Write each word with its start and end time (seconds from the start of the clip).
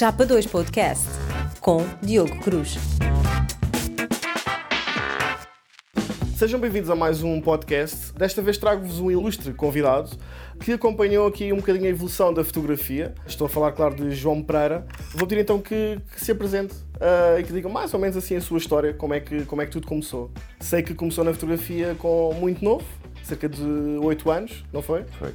Chapa 0.00 0.24
2 0.24 0.46
Podcast 0.46 1.06
com 1.60 1.84
Diogo 2.00 2.34
Cruz. 2.40 2.78
Sejam 6.38 6.58
bem-vindos 6.58 6.88
a 6.88 6.96
mais 6.96 7.22
um 7.22 7.38
podcast. 7.38 8.10
Desta 8.14 8.40
vez 8.40 8.56
trago-vos 8.56 8.98
um 8.98 9.10
ilustre 9.10 9.52
convidado 9.52 10.08
que 10.58 10.72
acompanhou 10.72 11.26
aqui 11.26 11.52
um 11.52 11.56
bocadinho 11.56 11.84
a 11.84 11.90
evolução 11.90 12.32
da 12.32 12.42
fotografia. 12.42 13.14
Estou 13.26 13.46
a 13.46 13.50
falar, 13.50 13.72
claro, 13.72 13.94
de 13.94 14.10
João 14.12 14.42
Pereira. 14.42 14.86
Vou 15.12 15.28
pedir 15.28 15.42
então 15.42 15.60
que, 15.60 16.00
que 16.14 16.24
se 16.24 16.32
apresente 16.32 16.74
uh, 16.74 17.38
e 17.38 17.44
que 17.44 17.52
diga 17.52 17.68
mais 17.68 17.92
ou 17.92 18.00
menos 18.00 18.16
assim 18.16 18.36
a 18.36 18.40
sua 18.40 18.56
história, 18.56 18.94
como 18.94 19.12
é, 19.12 19.20
que, 19.20 19.44
como 19.44 19.60
é 19.60 19.66
que 19.66 19.72
tudo 19.72 19.86
começou. 19.86 20.30
Sei 20.60 20.82
que 20.82 20.94
começou 20.94 21.24
na 21.24 21.34
fotografia 21.34 21.94
com 21.98 22.32
muito 22.40 22.64
novo, 22.64 22.86
cerca 23.22 23.46
de 23.50 23.62
8 24.00 24.30
anos, 24.30 24.64
não 24.72 24.80
foi? 24.80 25.04
Foi. 25.18 25.34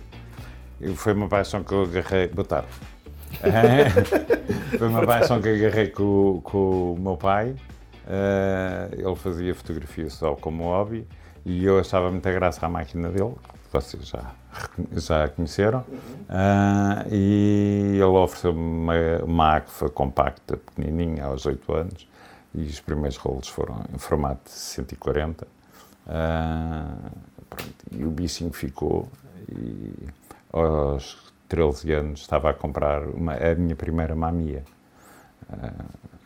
Foi 0.96 1.14
uma 1.14 1.30
paixão 1.30 1.64
que 1.64 1.72
eu 1.72 1.84
agarrei. 1.84 2.30
Boa 2.30 2.48
tarde. 2.48 2.95
Foi 4.78 4.88
uma 4.88 5.06
paixão 5.06 5.42
que 5.42 5.50
agarrei 5.50 5.88
com, 5.88 6.42
com 6.44 6.94
o 6.94 7.00
meu 7.00 7.18
pai. 7.18 7.56
Uh, 8.06 8.94
ele 8.94 9.16
fazia 9.16 9.56
fotografia 9.56 10.10
só 10.10 10.36
como 10.36 10.66
hobby 10.66 11.08
e 11.46 11.64
eu 11.64 11.80
achava 11.80 12.10
muita 12.12 12.32
graça 12.32 12.66
à 12.66 12.70
máquina 12.70 13.10
dele, 13.10 13.36
que 13.64 13.72
vocês 13.72 14.08
já, 14.08 14.32
já 14.94 15.28
conheceram. 15.28 15.80
Uh, 15.80 17.08
e 17.12 17.92
ele 17.94 18.04
ofereceu-me 18.04 18.60
uma, 18.60 18.94
uma 19.24 19.62
compacta, 19.94 20.58
pequenininha, 20.58 21.26
aos 21.26 21.46
8 21.46 21.74
anos. 21.74 22.08
E 22.54 22.64
os 22.64 22.80
primeiros 22.80 23.18
rolos 23.18 23.48
foram 23.48 23.84
em 23.94 23.98
formato 23.98 24.46
de 24.46 24.52
140. 24.52 25.46
Uh, 26.08 27.12
pronto, 27.50 27.74
e 27.92 28.06
o 28.06 28.10
bichinho 28.10 28.52
ficou. 28.54 29.08
E 29.50 29.92
aos 30.52 31.25
13 31.48 31.94
anos 31.94 32.22
estava 32.22 32.50
a 32.50 32.54
comprar 32.54 33.04
uma, 33.08 33.34
a 33.34 33.56
minha 33.56 33.76
primeira 33.76 34.16
mamia, 34.16 34.64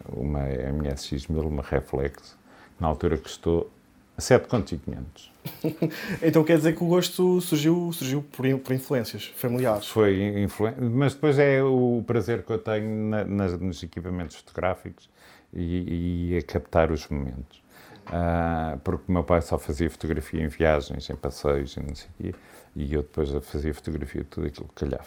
uma 0.07 0.41
MSX1000, 0.41 1.45
uma 1.45 1.63
Reflex, 1.63 2.37
na 2.79 2.87
altura 2.87 3.17
custou 3.17 3.69
7,500. 4.17 5.31
então 6.21 6.43
quer 6.43 6.57
dizer 6.57 6.75
que 6.75 6.83
o 6.83 6.87
gosto 6.87 7.39
surgiu, 7.41 7.91
surgiu 7.93 8.21
por, 8.21 8.45
por 8.59 8.73
influências 8.73 9.25
familiares? 9.35 9.87
Foi 9.87 10.41
influência, 10.41 10.81
mas 10.81 11.13
depois 11.13 11.39
é 11.39 11.63
o 11.63 12.03
prazer 12.05 12.43
que 12.43 12.51
eu 12.51 12.57
tenho 12.57 13.09
na, 13.09 13.23
nas, 13.23 13.59
nos 13.59 13.81
equipamentos 13.81 14.35
fotográficos 14.37 15.09
e, 15.53 16.31
e 16.31 16.37
a 16.37 16.41
captar 16.41 16.91
os 16.91 17.07
momentos. 17.07 17.61
Uh, 18.09 18.79
porque 18.79 19.03
o 19.07 19.11
meu 19.11 19.23
pai 19.23 19.41
só 19.41 19.57
fazia 19.57 19.89
fotografia 19.89 20.43
em 20.43 20.47
viagens, 20.47 21.09
em 21.09 21.15
passeios 21.15 21.77
e 21.77 21.79
não 21.79 21.93
sei 21.93 22.07
o 22.07 22.23
quê 22.23 22.35
e 22.75 22.93
eu 22.93 23.01
depois 23.01 23.29
fazia 23.45 23.73
fotografia 23.73 24.21
de 24.21 24.27
tudo 24.27 24.47
aquilo 24.47 24.67
que 24.69 24.85
calhava. 24.85 25.05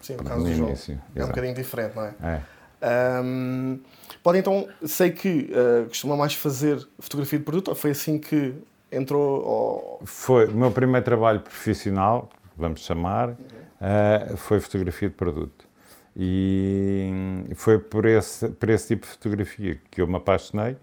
Sim, 0.00 0.16
no 0.16 0.24
caso 0.24 0.44
do. 0.44 0.50
Início, 0.50 1.00
é 1.14 1.24
um 1.24 1.28
bocadinho 1.28 1.54
diferente, 1.54 1.96
não 1.96 2.04
é? 2.04 2.14
É. 2.22 2.42
Um, 3.22 3.80
pode 4.22 4.38
então, 4.38 4.68
sei 4.84 5.10
que 5.10 5.50
uh, 5.50 5.88
costuma 5.88 6.16
mais 6.16 6.34
fazer 6.34 6.86
fotografia 6.98 7.38
de 7.38 7.44
produto, 7.44 7.68
ou 7.68 7.74
foi 7.74 7.90
assim 7.90 8.18
que 8.18 8.54
entrou? 8.92 9.42
Ou... 9.42 10.00
Foi, 10.04 10.46
o 10.46 10.54
meu 10.54 10.70
primeiro 10.70 11.04
trabalho 11.04 11.40
profissional, 11.40 12.28
vamos 12.56 12.80
chamar, 12.80 13.30
uh, 13.30 14.36
foi 14.36 14.60
fotografia 14.60 15.08
de 15.08 15.14
produto. 15.14 15.66
E 16.18 17.10
foi 17.56 17.78
por 17.78 18.06
esse, 18.06 18.48
por 18.48 18.70
esse 18.70 18.88
tipo 18.88 19.06
de 19.06 19.12
fotografia 19.12 19.78
que 19.90 20.00
eu 20.00 20.06
me 20.06 20.16
apaixonei 20.16 20.74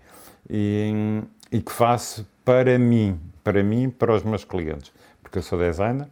e, 0.47 1.23
e 1.53 1.61
que 1.61 1.71
faço 1.71 2.27
para 2.43 2.77
mim, 2.77 3.17
para 3.43 3.63
mim, 3.63 3.89
para 3.89 4.13
os 4.13 4.23
meus 4.23 4.43
clientes 4.43 4.91
porque 5.33 5.39
eu 5.39 5.41
sou 5.41 5.57
designer, 5.57 6.07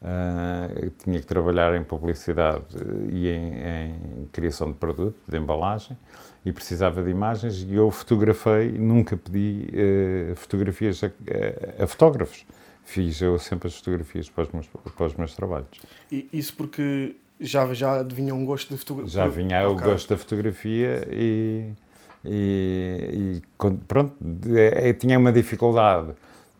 uh, 0.00 0.90
tinha 1.04 1.20
que 1.20 1.26
trabalhar 1.26 1.74
em 1.74 1.84
publicidade 1.84 2.64
e 3.10 3.28
em, 3.28 3.52
em, 3.54 4.28
criação 4.32 4.72
de 4.72 4.78
produto, 4.78 5.18
de 5.28 5.36
embalagem, 5.36 5.96
e 6.44 6.50
precisava 6.52 7.02
de 7.02 7.10
imagens, 7.10 7.66
e 7.68 7.74
eu 7.74 7.90
fotografei, 7.90 8.72
nunca 8.72 9.14
pedi 9.14 9.68
uh, 9.68 10.36
fotografias 10.36 11.04
a, 11.04 11.10
a, 11.82 11.86
fotógrafos. 11.86 12.46
Fiz 12.82 13.20
eu 13.20 13.38
sempre 13.38 13.68
as 13.68 13.76
fotografias 13.76 14.30
para 14.30 14.44
os 14.44 14.50
meus, 14.50 14.66
para 14.66 15.06
os 15.06 15.14
meus 15.14 15.34
trabalhos. 15.34 15.68
E 16.10 16.28
isso 16.32 16.54
porque 16.56 17.14
já, 17.38 17.72
já 17.74 18.02
vinha 18.02 18.34
um 18.34 18.44
gosto 18.44 18.70
de 18.70 18.78
fotografia? 18.78 19.12
Já 19.12 19.28
vinha 19.28 19.68
okay. 19.68 19.86
o 19.86 19.90
gosto 19.90 20.08
da 20.08 20.16
fotografia 20.16 21.06
e, 21.12 21.72
e, 22.24 23.40
e 23.58 23.66
pronto, 23.88 24.14
é, 24.54 24.92
tinha 24.92 25.18
uma 25.18 25.32
dificuldade 25.32 26.12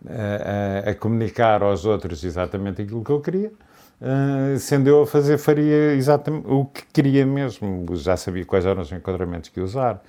a, 0.08 0.90
a, 0.90 0.94
comunicar 0.94 1.62
aos 1.62 1.84
outros 1.84 2.24
exatamente 2.24 2.82
aquilo 2.82 3.04
que 3.04 3.10
eu 3.10 3.20
queria. 3.20 3.52
Uh, 4.00 4.58
sendo 4.58 4.88
eu 4.88 5.02
a 5.02 5.06
fazer, 5.06 5.38
faria 5.38 5.94
exatamente 5.94 6.48
o 6.48 6.64
que 6.64 6.82
queria 6.92 7.24
mesmo. 7.24 7.86
Já 7.94 8.16
sabia 8.16 8.44
quais 8.44 8.66
eram 8.66 8.82
os 8.82 8.90
enquadramentos 8.90 9.48
que 9.48 9.60
usar, 9.60 10.02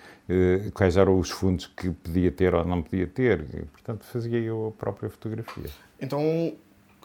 quais 0.74 0.97
eram 0.97 1.19
os 1.19 1.30
fundos 1.30 1.68
que 1.68 1.92
podia 1.92 2.31
ter 2.31 2.56
ou 2.56 2.66
não 2.66 2.81
podia 2.81 3.06
ter. 3.06 3.46
E, 3.53 3.62
portanto, 3.66 4.03
fazia 4.06 4.40
eu 4.40 4.74
a 4.75 4.80
própria 4.80 5.12
fotografia. 5.12 5.69
Então, 6.02 6.53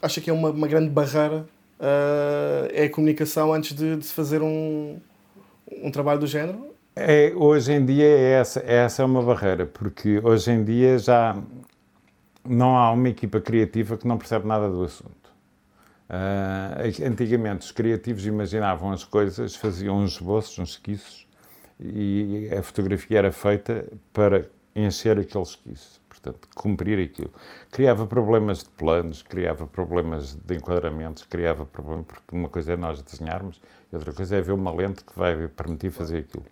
acha 0.00 0.19
que 0.20 0.31
é 0.31 0.32
uma, 0.32 0.48
uma 0.48 0.66
grande 0.66 0.88
barreira 0.88 1.44
uh, 1.78 2.69
é 2.72 2.84
a 2.84 2.91
comunicação 2.91 3.53
antes 3.53 3.76
de, 3.76 3.97
de, 3.97 4.04
se 4.04 4.12
fazer 4.12 4.42
um, 4.42 4.98
um 5.82 5.91
trabalho 5.91 6.20
do 6.20 6.26
género? 6.26 6.75
É, 7.00 7.32
hoje 7.36 7.72
em 7.72 7.84
dia, 7.84 8.04
é 8.04 8.32
essa, 8.41 8.60
essa 8.60 9.03
é 9.03 9.04
uma 9.04 9.22
barreira, 9.22 9.64
porque 9.66 10.19
hoje 10.19 10.50
em 10.50 10.64
dia 10.64 10.98
já 10.98 11.41
não 12.44 12.76
há 12.76 12.91
uma 12.91 13.09
equipa 13.09 13.41
criativa 13.41 13.97
que 13.97 14.06
não 14.06 14.19
percebe 14.19 14.48
nada 14.48 14.69
do 14.69 14.82
assunto. 14.82 15.28
Uh, 16.10 17.06
antigamente, 17.06 17.66
os 17.66 17.70
criativos 17.70 18.26
imaginavam 18.26 18.91
as 18.91 19.04
coisas, 19.04 19.54
faziam 19.54 19.97
uns 19.98 20.14
esboços, 20.14 20.58
uns 20.58 20.70
esquiços, 20.70 21.25
e 21.78 22.48
a 22.53 22.60
fotografia 22.64 23.19
era 23.19 23.31
feita 23.31 23.87
para 24.12 24.47
encher 24.75 25.20
aquele 25.20 25.44
esquiço, 25.44 26.00
portanto, 26.08 26.48
cumprir 26.56 26.98
aquilo. 26.98 27.31
Criava 27.70 28.08
problemas 28.08 28.64
de 28.64 28.70
planos, 28.70 29.22
criava 29.22 29.69
problemas 29.69 30.34
de 30.34 30.56
enquadramentos, 30.56 31.22
criava 31.22 31.64
problemas, 31.64 32.06
porque 32.06 32.34
uma 32.34 32.48
coisa 32.48 32.72
é 32.72 32.76
nós 32.76 33.00
desenharmos, 33.03 33.60
e 33.92 33.94
outra 33.94 34.12
coisa 34.12 34.34
é 34.34 34.41
ver 34.41 34.53
uma 34.53 34.75
lente 34.75 35.04
que 35.04 35.16
vai 35.16 35.47
permitir 35.47 35.91
fazer 35.91 36.19
aquilo. 36.19 36.44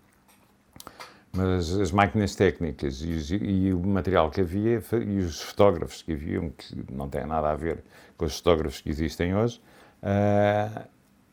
Mas 1.37 1.79
as 1.79 1.93
máquinas 1.93 2.35
técnicas 2.35 3.03
e, 3.03 3.37
e, 3.37 3.75
o 3.75 3.81
material 3.81 4.31
que 4.31 4.41
havia 4.41 4.83
e 5.07 5.19
os 5.19 5.43
fotógrafos 5.43 6.01
que 6.01 6.13
haviam, 6.13 6.51
que 6.51 6.85
não 6.91 7.09
têm 7.09 7.27
nada 7.27 7.51
a 7.51 7.55
ver 7.55 7.85
com 8.17 8.25
os 8.25 8.39
fotógrafos 8.39 8.81
que 8.81 8.89
existem 8.89 9.37
hoje, 9.37 9.61
uh, 10.03 10.83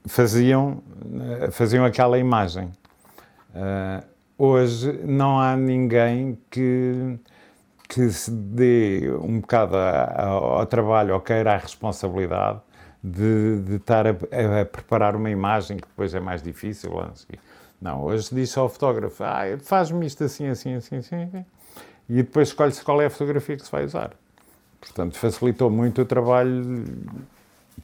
faziam, 0.05 0.83
uh, 1.05 1.51
faziam 1.51 1.85
aquela 1.85 2.17
imagem. 2.17 2.71
Uh, 3.55 4.03
hoje 4.37 4.91
não 5.05 5.39
há 5.39 5.55
ninguém 5.55 6.37
que, 6.51 7.17
que 7.87 8.09
se 8.09 8.29
dê 8.29 9.09
um 9.21 9.39
bocado 9.39 9.77
ao 9.77 10.65
trabalho 10.65 11.13
ou 11.13 11.21
queira 11.21 11.53
a 11.53 11.57
responsabilidade 11.57 12.59
de, 13.03 13.61
de 13.61 13.75
estar 13.75 14.07
a, 14.07 14.11
a, 14.11 14.65
preparar 14.65 15.15
uma 15.15 15.29
imagem 15.29 15.77
que 15.77 15.87
depois 15.87 16.13
é 16.13 16.19
mais 16.19 16.41
difícil. 16.41 16.91
Não, 17.83 18.01
hoje 18.01 18.29
diz 18.31 18.57
ao 18.57 18.69
fotógrafo, 18.69 19.21
ah, 19.25 19.41
faz-me 19.61 20.05
isto 20.05 20.23
assim, 20.23 20.47
assim, 20.47 20.75
assim, 20.75 20.95
assim, 20.95 21.45
e 22.07 22.23
depois 22.23 22.47
escolhe-se 22.47 22.81
qual 22.81 23.01
é 23.01 23.07
a 23.07 23.09
fotografia 23.09 23.57
que 23.57 23.65
se 23.65 23.69
vai 23.69 23.83
usar. 23.83 24.11
Portanto, 24.79 25.17
facilitou 25.17 25.69
muito 25.69 26.01
o 26.01 26.05
trabalho 26.05 26.85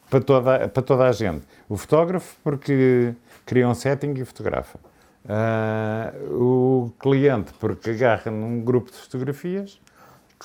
para 0.09 0.21
toda, 0.21 0.69
para 0.69 0.83
toda 0.83 1.03
a 1.03 1.11
gente. 1.11 1.45
O 1.67 1.75
fotógrafo, 1.75 2.33
porque 2.41 3.13
cria 3.45 3.67
um 3.67 3.73
setting 3.73 4.13
e 4.13 4.23
fotografa. 4.23 4.79
Uh, 5.25 6.33
o 6.33 6.93
cliente, 6.97 7.51
porque 7.59 7.89
agarra 7.89 8.31
num 8.31 8.61
grupo 8.61 8.89
de 8.91 8.97
fotografias 8.97 9.81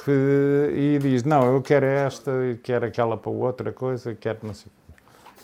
que, 0.04 0.10
e 0.74 0.98
diz: 1.00 1.22
Não, 1.22 1.54
eu 1.54 1.62
quero 1.62 1.86
esta, 1.86 2.32
quero 2.60 2.86
aquela 2.86 3.16
para 3.16 3.30
outra 3.30 3.72
coisa, 3.72 4.16
quero 4.16 4.40
não 4.42 4.52
sei. 4.52 4.72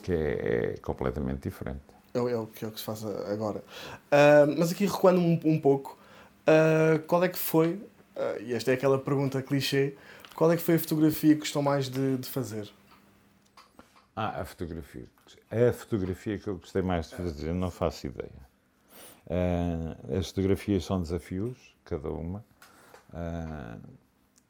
Que 0.02 0.12
é, 0.12 0.72
é 0.74 0.74
completamente 0.82 1.42
diferente. 1.48 1.99
É, 2.12 2.18
é, 2.18 2.36
o, 2.36 2.46
que, 2.46 2.64
é 2.64 2.68
o 2.68 2.70
que 2.70 2.78
se 2.78 2.84
faz 2.84 3.04
agora. 3.04 3.58
Uh, 3.58 4.58
mas 4.58 4.72
aqui 4.72 4.84
recuando 4.84 5.20
um, 5.20 5.38
um 5.44 5.60
pouco, 5.60 5.98
uh, 6.42 6.98
qual 7.06 7.22
é 7.22 7.28
que 7.28 7.38
foi, 7.38 7.74
uh, 7.74 8.42
e 8.42 8.52
esta 8.52 8.72
é 8.72 8.74
aquela 8.74 8.98
pergunta 8.98 9.40
clichê, 9.42 9.94
qual 10.34 10.50
é 10.50 10.56
que 10.56 10.62
foi 10.62 10.74
a 10.74 10.78
fotografia 10.78 11.34
que 11.34 11.40
gostou 11.40 11.62
mais 11.62 11.88
de, 11.88 12.16
de 12.16 12.28
fazer? 12.28 12.68
Ah, 14.16 14.40
a 14.40 14.44
fotografia. 14.44 15.06
É 15.50 15.68
a 15.68 15.72
fotografia 15.72 16.38
que 16.38 16.48
eu 16.48 16.56
gostei 16.56 16.82
mais 16.82 17.08
de 17.10 17.16
fazer, 17.16 17.54
não 17.54 17.70
faço 17.70 18.06
ideia. 18.06 18.30
as 20.18 20.28
fotografias 20.28 20.84
são 20.84 21.00
desafios, 21.00 21.56
cada 21.84 22.10
uma. 22.10 22.44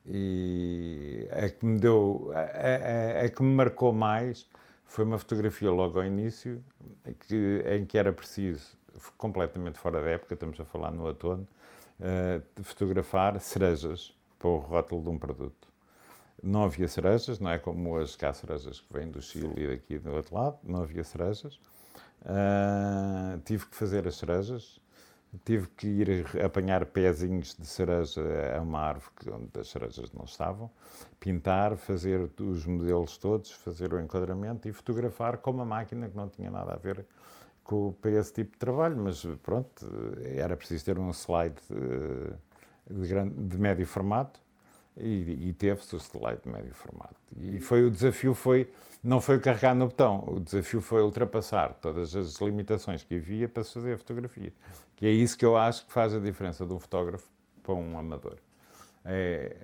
e 0.07 1.29
a 1.31 1.49
que 1.51 1.67
me 1.67 1.79
deu, 1.79 2.33
a, 2.35 3.25
a 3.25 3.29
que 3.29 3.43
me 3.43 3.55
marcou 3.55 3.93
mais 3.93 4.47
foi 4.91 5.05
uma 5.05 5.19
fotografia 5.19 5.71
logo 5.71 6.01
ao 6.01 6.05
início, 6.05 6.63
que, 7.21 7.65
em 7.65 7.87
que 7.87 7.97
era 7.97 8.13
preciso, 8.13 8.77
completamente 9.17 9.79
fora 9.79 10.03
da 10.03 10.09
época, 10.09 10.35
estamos 10.35 10.59
a 10.59 10.65
falar 10.65 10.91
no 10.91 11.07
outono, 11.07 11.47
uh, 12.01 12.65
fotografar 12.65 13.39
cerejas 13.41 14.13
para 14.37 14.49
o 14.49 14.57
rótulo 14.57 15.01
de 15.05 15.09
um 15.11 15.17
produto. 15.17 15.69
Não 16.43 16.65
havia 16.65 16.89
cerejas, 16.89 17.39
não 17.39 17.53
é 17.53 17.57
como 17.59 17.93
hoje 17.93 18.19
que 18.19 18.27
há 18.27 18.33
cerejas 18.33 18.81
que 18.81 18.93
vêm 18.93 19.09
do 19.09 19.23
Chile 19.23 19.53
e 19.57 19.69
daqui 19.69 19.97
do 19.97 20.11
outro 20.11 20.35
lado, 20.35 20.59
não 20.65 20.83
havia 20.83 21.05
cerejas. 21.05 21.55
Uh, 22.23 23.39
tive 23.45 23.67
que 23.67 23.77
fazer 23.77 24.09
as 24.09 24.17
cerejas, 24.17 24.81
tive 25.45 25.69
que 25.69 25.87
ir 25.87 26.27
apanhar 26.45 26.85
pezinhos 26.87 27.57
de 27.57 27.67
cereja 27.67 28.23
a 28.57 28.61
uma 28.61 28.81
árvore 28.81 29.13
onde 29.33 29.61
as 29.61 29.69
cerejas 29.69 30.13
não 30.13 30.25
estavam, 30.25 30.71
pintar, 31.19 31.77
fazer 31.77 32.31
os 32.41 32.67
modelos 32.67 33.17
todos, 33.17 33.53
fazer 33.53 33.95
o 33.95 34.01
enquadramento 34.01 34.69
e 34.69 34.73
fotografar 34.73 35.39
com 35.39 35.53
uma 35.53 35.65
máquina 35.65 36.09
que 36.09 36.17
não 36.17 36.29
tinha 36.29 36.51
nada 36.51 36.75
a 36.75 36.77
ver 36.77 37.07
com, 37.63 37.95
esse 38.05 38.33
tipo 38.33 38.53
de 38.53 38.59
trabalho, 38.59 38.97
mas 38.97 39.25
pronto, 39.43 39.87
era 40.25 40.57
preciso 40.57 40.85
ter 40.85 40.99
um 40.99 41.11
slide 41.11 41.61
eh, 41.71 42.35
de, 42.91 43.09
grande, 43.09 43.35
de 43.35 43.59
médio 43.59 43.87
formato 43.87 44.41
e, 45.01 45.49
e 45.49 45.53
teve-se 45.53 45.95
o 45.95 45.99
slide 45.99 46.41
de 46.45 46.49
médio 46.51 46.75
formato. 46.75 47.17
E 47.37 47.61
foi 47.61 47.85
o 47.85 47.91
desafio 47.91 48.35
foi 48.35 48.71
não 49.03 49.21
foi 49.21 49.41
carregar 49.41 49.75
no 49.75 49.87
botão, 49.87 50.23
o 50.27 50.41
desafio 50.41 50.81
foi 50.83 51.03
ultrapassar 51.03 51.73
todas 51.75 52.15
as 52.15 52.39
limitações 52.41 53.03
que 53.03 53.17
havia 53.17 53.49
para 53.49 53.65
se 53.65 53.73
fazer 53.73 53.95
a 53.95 53.99
fotografia. 53.99 54.53
Que 54.95 55.07
é 55.07 55.11
isso 55.11 55.39
que 55.39 55.45
eu 55.45 55.57
acho 55.57 55.87
que 55.87 55.93
faz 55.93 56.15
a 56.15 56.19
diferença 56.19 56.67
de 56.67 56.73
um 56.75 56.79
fotógrafo 56.79 57.27
para 57.63 57.73
um 57.73 57.99
amador. 57.99 58.37
É, 59.03 59.57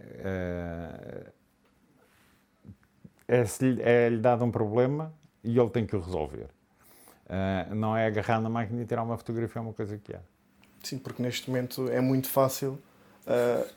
é, 3.28 3.42
é, 3.42 3.44
é 3.80 4.10
dado 4.10 4.44
um 4.44 4.50
problema 4.50 5.12
e 5.44 5.58
ele 5.58 5.68
tem 5.68 5.84
que 5.84 5.94
o 5.94 6.00
resolver. 6.00 6.48
Uh, 7.26 7.74
não 7.74 7.96
é 7.96 8.06
agarrar 8.06 8.40
na 8.40 8.48
máquina 8.48 8.82
e 8.82 8.86
tirar 8.86 9.02
uma 9.02 9.18
fotografia, 9.18 9.58
é 9.58 9.62
uma 9.62 9.72
coisa 9.72 9.98
que 9.98 10.14
há. 10.14 10.20
Sim, 10.82 10.98
porque 10.98 11.22
neste 11.22 11.50
momento 11.50 11.88
é 11.90 12.00
muito 12.00 12.28
fácil 12.28 12.78
uh, 13.26 13.68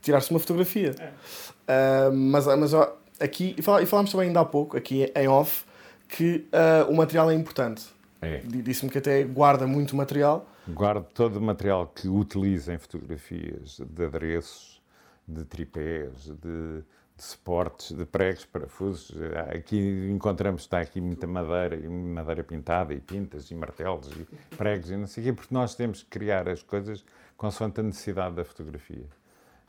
tirar-se 0.00 0.30
uma 0.30 0.40
fotografia. 0.40 0.94
É. 0.98 2.08
Uh, 2.08 2.12
mas 2.12 2.46
mas 2.46 2.72
aqui, 3.20 3.54
e 3.58 3.62
falámos 3.62 4.10
também 4.10 4.28
ainda 4.28 4.40
há 4.40 4.44
pouco, 4.44 4.76
aqui 4.76 5.10
em 5.14 5.28
off, 5.28 5.64
que 6.08 6.46
uh, 6.52 6.90
o 6.90 6.96
material 6.96 7.30
é 7.30 7.34
importante. 7.34 7.84
É. 8.20 8.38
Disse-me 8.38 8.90
que 8.90 8.98
até 8.98 9.22
guarda 9.24 9.66
muito 9.66 9.94
material. 9.94 10.48
Guardo 10.68 11.04
todo 11.14 11.36
o 11.36 11.40
material 11.40 11.86
que 11.86 12.08
utiliza 12.08 12.74
em 12.74 12.78
fotografias, 12.78 13.78
de 13.78 14.04
adereços, 14.04 14.82
de 15.26 15.44
tripés, 15.44 16.24
de, 16.24 16.82
de 17.16 17.22
suportes, 17.22 17.92
de 17.96 18.04
pregos, 18.04 18.44
parafusos. 18.44 19.16
Aqui 19.54 20.08
encontramos, 20.10 20.62
está 20.62 20.80
aqui 20.80 21.00
muita 21.00 21.26
madeira, 21.26 21.76
e 21.76 21.88
madeira 21.88 22.42
pintada, 22.42 22.94
e 22.94 23.00
pintas, 23.00 23.50
e 23.50 23.54
martelos, 23.54 24.10
e 24.10 24.56
pregos, 24.56 24.90
e 24.90 24.96
não 24.96 25.06
sei 25.06 25.22
o 25.22 25.26
quê, 25.26 25.32
porque 25.32 25.54
nós 25.54 25.74
temos 25.74 26.02
que 26.02 26.10
criar 26.10 26.48
as 26.48 26.62
coisas 26.62 27.04
consoante 27.36 27.80
a 27.80 27.82
necessidade 27.82 28.34
da 28.34 28.44
fotografia. 28.44 29.06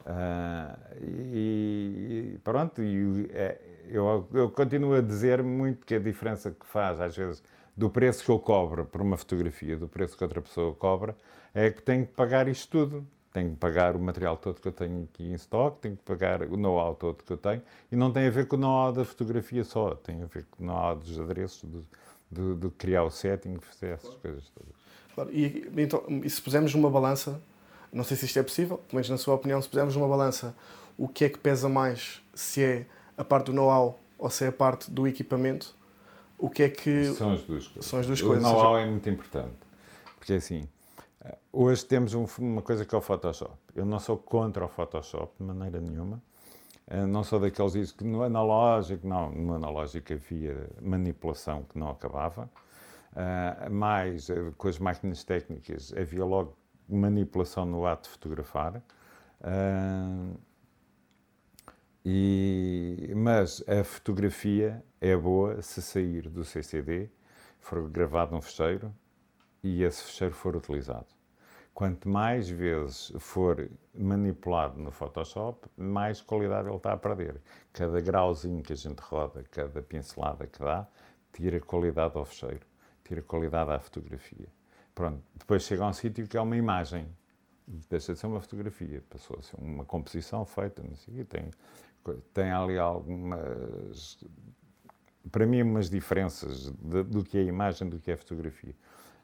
Uh, 0.07 1.04
e, 1.04 2.33
e, 2.36 2.39
pronto, 2.42 2.81
e, 2.81 3.30
é, 3.33 3.59
eu, 3.89 4.25
eu, 4.33 4.50
continuo 4.50 4.94
a 4.94 5.01
dizer 5.01 5.44
muito 5.44 5.86
que 5.86 5.95
a 5.95 6.00
diferença 6.00 6.50
que 6.50 6.65
faz, 6.65 7.01
às 7.01 7.15
vezes, 7.18 7.44
do 7.75 7.89
preço 7.89 8.24
que 8.24 8.31
eu 8.31 8.39
cobro 8.39 8.86
por 8.86 9.01
uma 9.01 9.18
fotografia, 9.18 9.75
do 9.75 9.89
preço 9.89 10.18
que 10.18 10.24
outra 10.24 10.42
pessoa 10.42 10.74
cobra, 10.74 11.13
é 11.54 11.69
que 11.69 11.81
tenho 11.81 12.06
que 12.06 12.13
pagar 12.13 12.48
isto 12.48 12.69
tudo. 12.69 13.06
Tenho 13.33 13.51
que 13.51 13.57
pagar 13.57 13.95
o 13.95 14.00
material 14.00 14.38
todo 14.38 14.62
que 14.62 14.68
eu 14.68 14.71
tenho 14.71 15.04
aqui 15.13 15.30
em 15.30 15.33
stock, 15.33 15.80
tenho 15.80 15.98
que 15.98 16.04
pagar 16.04 16.42
o 16.42 16.56
know-how 16.56 16.95
todo 16.95 17.24
que 17.24 17.31
eu 17.31 17.38
tenho, 17.38 17.62
e 17.92 17.95
não 17.95 18.12
tem 18.12 18.25
a 18.25 18.31
ver 18.31 18.48
com 18.48 18.56
o 18.56 18.60
know-how 18.60 18.92
da 18.92 19.06
fotografia 19.06 19.63
só, 19.63 19.94
tem 19.94 20.24
a 20.24 20.25
ver 20.25 20.45
com 20.50 20.63
o 20.63 20.65
know-how 20.65 20.95
dos 20.95 21.19
adereços, 21.19 21.69
de, 21.69 21.83
de, 22.31 22.56
de, 22.56 22.69
criar 22.71 23.03
o 23.03 23.12
setting, 23.12 23.60
fazer 23.60 23.94
essas 23.94 24.15
coisas 24.15 24.50
todas. 24.50 24.74
Claro. 25.13 25.30
E, 25.31 25.69
então, 25.77 26.03
e 26.24 26.30
se 26.30 26.42
pusermos 26.42 26.74
uma 26.74 26.89
balança 26.89 27.39
não 27.98 28.04
sei 28.04 28.16
se 28.16 28.26
isto 28.26 28.38
é 28.38 28.44
possível, 28.44 28.80
mas 28.94 29.10
na 29.10 29.18
sua 29.18 29.34
opinião, 29.34 29.60
se 29.60 29.68
pusermos 29.68 29.96
uma 29.96 30.08
balança, 30.08 30.56
o 30.98 31.08
que 31.08 31.26
é 31.26 31.30
que 31.30 31.40
pesa 31.40 31.68
mais, 31.68 32.22
se 32.34 32.64
é 32.64 32.86
a 33.18 33.24
parte 33.24 33.48
do 33.48 33.54
know-how 33.54 34.00
ou 34.20 34.30
se 34.30 34.46
é 34.46 34.48
a 34.50 34.52
parte 34.52 34.92
do 34.92 35.08
equipamento, 35.08 35.76
o 36.38 36.48
que 36.50 36.64
é 36.64 36.70
que... 36.70 37.06
São 37.14 37.34
as 37.34 37.42
duas 37.42 37.68
coisas. 37.68 37.86
São 37.86 38.00
as 38.00 38.06
duas 38.06 38.22
o 38.22 38.28
coisas. 38.28 38.46
O 38.46 38.48
know-how 38.48 38.78
é 38.78 38.86
muito 38.86 39.10
importante, 39.10 39.56
porque 40.16 40.34
assim, 40.34 40.70
hoje 41.52 41.84
temos 41.86 42.14
uma 42.14 42.62
coisa 42.62 42.86
que 42.86 42.94
é 42.94 42.98
o 42.98 43.02
Photoshop. 43.02 43.58
Eu 43.76 43.86
não 43.86 44.00
sou 44.00 44.16
contra 44.16 44.64
o 44.64 44.68
Photoshop 44.68 45.34
de 45.40 45.44
maneira 45.44 45.82
nenhuma, 45.82 46.22
eh, 46.88 47.06
não 47.08 47.24
sou 47.24 47.40
daqueles 47.40 47.74
que 47.74 47.80
dizem 47.80 47.98
que 47.98 48.04
no 48.04 48.22
analógico, 48.22 49.08
não, 49.08 49.32
no 49.32 49.56
analógico 49.56 50.14
havia 50.14 50.70
manipulação 50.80 51.64
que 51.64 51.80
não 51.80 51.90
acabava, 51.90 52.48
uh, 53.14 53.72
mas 53.72 54.30
uh, 54.30 54.54
com 54.56 54.68
as 54.68 54.78
máquinas 54.78 55.24
técnicas 55.24 55.92
havia 55.98 56.24
logo 56.24 56.56
manipulação 56.88 57.66
no 57.66 57.86
ato 57.86 58.04
de 58.04 58.10
fotografar. 58.10 58.84
Uh, 59.42 60.38
e, 62.06 63.13
mas 63.16 63.63
a 63.68 63.84
fotografia 63.84 64.84
é 65.01 65.16
boa 65.16 65.62
se 65.62 65.81
sair 65.81 66.30
do 66.30 66.44
CCD, 66.44 67.10
for 67.60 67.89
gravado 67.89 68.34
num 68.34 68.42
fecheiro 68.42 68.94
e 69.62 69.84
esse 69.84 70.04
fecheiro 70.04 70.34
for 70.34 70.56
utilizado. 70.56 71.07
Quanto 71.74 72.10
mais 72.10 72.50
vezes 72.50 73.12
for 73.19 73.69
manipulado 73.94 74.80
no 74.80 74.89
Photoshop, 74.89 75.68
mais 75.78 76.22
qualidade 76.22 76.68
ele 76.68 76.78
está 76.78 76.94
a 76.94 76.98
perder. 76.98 77.42
Cada 77.72 78.01
grauzinho 78.01 78.63
que 78.63 78.74
a 78.74 78.75
gente 78.75 79.00
roda, 79.00 79.44
cada 79.51 79.81
pincelada 79.81 80.48
que 80.48 80.60
dá, 80.60 80.88
tira 81.34 81.60
qualidade 81.60 82.18
ao 82.18 82.25
fecheiro, 82.25 82.66
tira 83.04 83.22
qualidade 83.22 83.69
à 83.69 83.80
fotografia. 83.80 84.48
Pronto, 84.98 85.22
depois 85.36 85.62
chega 85.62 85.84
a 85.84 85.90
um 85.90 85.94
sítio 85.94 86.28
que 86.28 86.36
é 86.36 86.42
uma 86.42 86.58
imagem, 86.58 87.06
deixa 87.88 88.14
de 88.14 88.20
ser 88.20 88.26
uma 88.26 88.42
fotografia, 88.42 89.04
passou 89.08 89.38
a 89.38 89.44
ser 89.44 89.56
uma 89.60 89.86
composição 89.86 90.44
feita, 90.44 90.82
não 90.82 90.96
sei 90.96 91.14
o 91.14 91.18
quê, 91.18 91.24
tem, 91.24 91.52
tem 92.34 92.50
ali 92.50 92.80
algumas, 92.80 94.18
para 95.32 95.46
mim, 95.46 95.62
umas 95.62 95.88
diferenças 95.88 96.74
de, 96.82 97.04
do 97.04 97.24
que 97.24 97.38
é 97.38 97.44
imagem, 97.44 97.88
do 97.88 98.00
que 98.00 98.10
é 98.10 98.18
fotografia. 98.18 98.74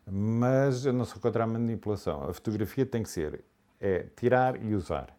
Mas 0.05 0.85
eu 0.85 0.93
não 0.93 1.05
sou 1.05 1.19
contra 1.19 1.43
a 1.43 1.47
manipulação. 1.47 2.29
A 2.29 2.33
fotografia 2.35 2.85
tem 2.85 3.01
que 3.01 3.09
ser 3.09 3.43
é 3.81 4.05
tirar 4.15 4.63
e 4.63 4.75
usar. 4.75 5.17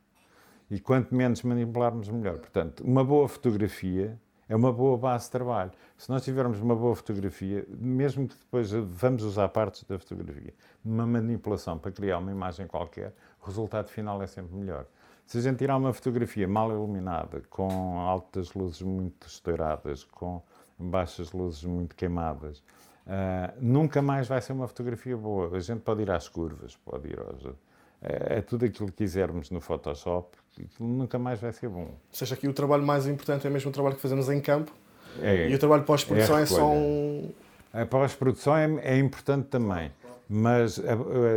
E 0.71 0.79
quanto 0.79 1.13
menos 1.13 1.43
manipularmos, 1.43 2.09
melhor. 2.09 2.39
Portanto, 2.39 2.85
uma 2.85 3.03
boa 3.03 3.27
fotografia 3.27 4.17
é 4.49 4.55
uma 4.55 4.73
boa 4.73 4.97
base 4.97 5.27
de 5.27 5.31
trabalho. 5.33 5.71
Se 5.97 6.11
nós 6.11 6.25
tivermos 6.25 6.61
uma 6.61 6.75
boa 6.75 6.95
fotografia, 6.95 7.67
mesmo 7.69 8.29
que 8.29 8.37
depois 8.37 8.71
vamos 8.71 9.23
usar 9.23 9.49
partes 9.49 9.85
da 9.85 9.99
fotografia, 9.99 10.53
numa 10.85 11.07
manipulação 11.07 11.79
para 11.79 11.93
criar 11.93 12.19
uma 12.19 12.31
imagem 12.31 12.67
qualquer, 12.67 13.15
o 13.43 13.47
resultado 13.47 13.89
final 13.89 14.23
é 14.23 14.27
sempre 14.27 14.55
melhor. 14.55 14.87
Se 15.27 15.39
a 15.39 15.41
gente 15.41 15.59
tirar 15.59 15.77
uma 15.77 15.93
fotografia 15.93 16.47
mal 16.47 16.71
iluminada, 16.71 17.43
com 17.49 17.99
altas 17.99 18.53
luzes 18.53 18.83
muito 18.83 19.27
estouradas, 19.27 20.05
com 20.05 20.43
baixas 20.79 21.33
luzes 21.33 21.65
muito 21.65 21.97
queimadas, 21.97 22.59
uh, 23.07 23.55
nunca 23.59 24.03
mais 24.03 24.29
vai 24.29 24.41
ser 24.43 24.53
uma 24.53 24.69
fotografia 24.69 25.17
boa. 25.17 25.57
A 25.57 25.61
gente 25.61 25.81
pode 25.81 26.03
ir 26.03 26.11
às 26.11 26.29
curvas, 26.29 26.77
pode 26.77 27.09
ir 27.09 27.19
aos, 27.19 27.57
é, 28.05 28.39
é 28.39 28.41
tudo 28.43 28.67
aquilo 28.67 28.89
que 28.89 28.99
quisermos 28.99 29.51
no 29.51 29.61
Photoshop, 29.61 30.37
nunca 30.79 31.19
mais 31.19 31.41
vai 31.41 31.53
ser 31.53 31.69
bom. 31.69 31.87
Ou 31.87 31.99
seja, 32.13 32.35
aqui 32.35 32.47
o 32.47 32.53
trabalho 32.53 32.85
mais 32.85 33.07
importante 33.07 33.47
é 33.47 33.51
mesmo 33.51 33.71
o 33.71 33.73
trabalho 33.73 33.97
que 33.97 34.03
fazemos 34.03 34.29
em 34.29 34.41
campo 34.41 34.73
é, 35.21 35.49
e 35.49 35.55
o 35.55 35.59
trabalho 35.59 35.85
pós-produção 35.85 36.39
é, 36.39 36.43
é, 36.43 36.47
só 36.47 36.67
um. 36.71 37.31
A 37.73 37.85
pós-produção 37.87 38.57
é, 38.57 38.67
é, 38.83 38.99
importante 38.99 39.49
também, 39.49 39.91
mas 40.29 40.81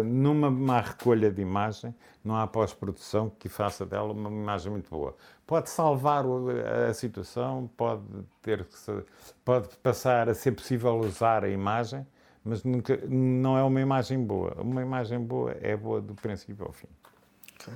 numa 0.06 0.52
má 0.52 0.82
recolha 0.82 1.32
de 1.32 1.42
imagem 1.42 1.94
não 2.24 2.36
há 2.36 2.46
pós-produção 2.46 3.32
que 3.40 3.50
faça 3.50 3.86
dela 3.86 4.12
uma 4.12 4.30
imagem 4.30 4.72
muito 4.72 4.90
boa. 4.90 5.16
Pode 5.46 5.70
salvar 5.70 6.26
a 6.90 6.94
situação, 6.94 7.70
pode, 7.76 8.04
ter 8.42 8.68
pode 9.44 9.70
passar 9.78 10.30
a 10.30 10.34
ser 10.34 10.52
possível 10.52 10.96
usar 11.00 11.44
a 11.44 11.50
imagem, 11.50 12.06
mas 12.48 12.63
nunca, 12.63 12.98
não 13.08 13.58
é 13.58 13.63
uma 13.63 13.82
imagem 13.82 14.24
boa. 14.24 14.56
Uma 14.60 14.82
imagem 14.82 15.20
boa 15.20 15.56
é 15.62 15.75
boa 15.75 16.01
do 16.01 16.13
princípio 16.16 16.66
ao 16.66 16.72
fim. 16.72 16.88
Okay. 17.60 17.74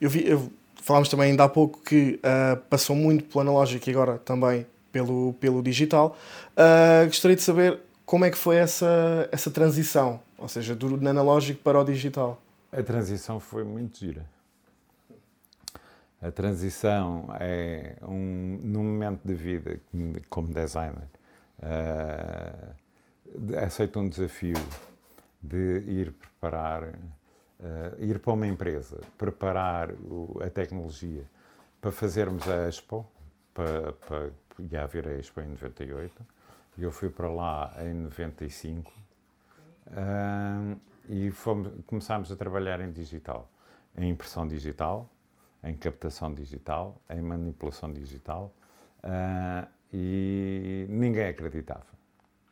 Eu 0.00 0.10
vi, 0.10 0.28
eu, 0.28 0.52
falámos 0.76 1.08
também 1.08 1.30
ainda 1.30 1.44
há 1.44 1.48
pouco 1.48 1.80
que 1.80 2.20
uh, 2.20 2.56
passou 2.68 2.94
muito 2.94 3.24
pelo 3.24 3.40
analógico 3.40 3.88
e 3.88 3.92
agora 3.92 4.18
também 4.18 4.66
pelo, 4.92 5.32
pelo 5.34 5.62
digital. 5.62 6.16
Uh, 6.52 7.06
gostaria 7.06 7.36
de 7.36 7.42
saber 7.42 7.80
como 8.04 8.24
é 8.24 8.30
que 8.30 8.36
foi 8.36 8.56
essa, 8.56 9.28
essa 9.32 9.50
transição, 9.50 10.20
ou 10.36 10.48
seja, 10.48 10.74
do 10.74 10.94
analógico 11.08 11.62
para 11.62 11.80
o 11.80 11.84
digital. 11.84 12.40
A 12.70 12.82
transição 12.82 13.40
foi 13.40 13.64
muito 13.64 13.98
gira. 13.98 14.24
A 16.20 16.30
transição 16.30 17.34
é 17.40 17.96
um, 18.02 18.60
num 18.62 18.84
momento 18.84 19.20
de 19.24 19.34
vida 19.34 19.80
como 20.28 20.48
designer. 20.48 21.08
Uh, 21.58 22.81
aceito 23.62 23.98
um 23.98 24.08
desafio 24.08 24.56
de 25.42 25.78
ir 25.86 26.12
preparar, 26.12 26.84
uh, 26.84 27.98
ir 27.98 28.18
para 28.18 28.32
uma 28.32 28.46
empresa, 28.46 29.00
preparar 29.18 29.90
o, 29.90 30.40
a 30.42 30.50
tecnologia 30.50 31.24
para 31.80 31.90
fazermos 31.90 32.48
a 32.48 32.68
Expo, 32.68 33.06
para, 33.52 33.92
para, 33.92 34.30
ia 34.58 34.82
haver 34.82 35.08
a 35.08 35.12
Expo 35.18 35.40
em 35.40 35.48
98, 35.48 36.24
e 36.78 36.82
eu 36.82 36.92
fui 36.92 37.10
para 37.10 37.28
lá 37.28 37.74
em 37.80 37.94
95, 37.94 38.92
uh, 39.88 40.80
e 41.08 41.30
fomos, 41.30 41.72
começámos 41.86 42.30
a 42.30 42.36
trabalhar 42.36 42.80
em 42.80 42.92
digital, 42.92 43.50
em 43.96 44.10
impressão 44.10 44.46
digital, 44.46 45.10
em 45.64 45.76
captação 45.76 46.32
digital, 46.32 47.00
em 47.10 47.20
manipulação 47.20 47.92
digital, 47.92 48.54
uh, 49.02 49.68
e 49.92 50.86
ninguém 50.88 51.26
acreditava 51.26 52.01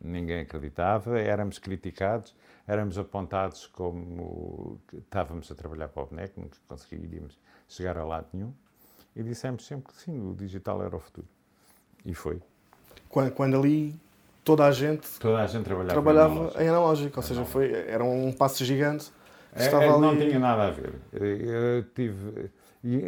ninguém 0.03 0.41
acreditava, 0.41 1.19
éramos 1.19 1.59
criticados, 1.59 2.35
éramos 2.67 2.97
apontados 2.99 3.67
como 3.67 4.81
estávamos 4.93 5.51
a 5.51 5.55
trabalhar 5.55 5.89
para 5.89 6.03
o 6.03 6.07
boneco, 6.07 6.41
nunca 6.41 6.57
conseguiríamos 6.69 7.39
chegar 7.69 7.99
a 7.99 8.05
lado 8.05 8.27
nenhum. 8.33 8.53
E 9.15 9.23
dissemos 9.23 9.67
sempre 9.67 9.93
que 9.93 10.01
sim, 10.01 10.21
o 10.21 10.35
digital 10.35 10.83
era 10.83 10.95
o 10.97 11.01
futuro. 11.01 11.27
E 12.07 12.15
foi. 12.15 12.41
Quando, 13.09 13.33
quando 13.33 13.57
ali 13.59 13.95
toda 14.45 14.65
a 14.67 14.71
gente 14.73 15.07
Toda 15.19 15.43
a 15.43 15.47
gente 15.47 15.65
trabalhava, 15.65 15.93
trabalhava 15.93 16.33
analógico. 16.33 16.63
em 16.63 16.69
analógico, 16.69 17.17
ou 17.19 17.23
seja, 17.23 17.45
foi, 17.45 17.73
era 17.73 18.05
um 18.05 18.33
passo 18.33 18.65
gigante. 18.65 19.11
É, 19.53 19.65
Estava 19.65 19.85
é, 19.85 19.89
não 19.89 20.11
ali- 20.11 20.27
tinha 20.29 20.39
nada 20.39 20.69
a 20.69 20.71
ver. 20.71 20.95
Eu 21.13 21.83
tive. 21.93 22.51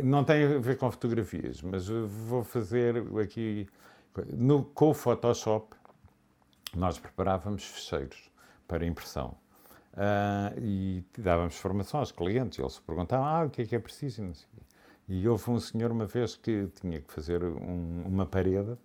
Não 0.05 0.25
tem 0.25 0.45
a 0.45 0.59
ver 0.59 0.77
com 0.77 0.91
fotografias, 0.91 1.63
mas 1.63 1.87
vou 1.89 2.43
fazer 2.45 2.97
aqui. 3.23 3.67
No, 4.35 4.65
com 4.65 4.91
o 4.91 4.95
Photoshop, 4.95 5.75
nós 6.77 6.99
preparávamos 6.99 7.65
fecheiros 7.65 8.31
para 8.67 8.85
impressão. 8.87 9.35
Ah, 9.95 10.53
e 10.57 11.05
dávamos 11.19 11.57
formação 11.57 12.01
aos 12.01 12.13
clientes. 12.13 12.59
Eles 12.59 12.79
perguntavam: 12.79 13.27
ah, 13.27 13.45
o 13.45 13.51
que 13.51 13.63
é 13.63 13.67
que 13.67 13.77
é 13.77 13.79
preciso? 13.79 14.33
E 15.09 15.29
houve 15.29 15.51
um 15.51 15.59
senhor, 15.61 15.91
uma 15.91 16.07
vez, 16.07 16.37
que 16.37 16.69
tinha 16.81 17.01
que 17.01 17.13
fazer 17.13 17.43
um- 17.45 18.05
uma 18.07 18.25
parede 18.25 18.77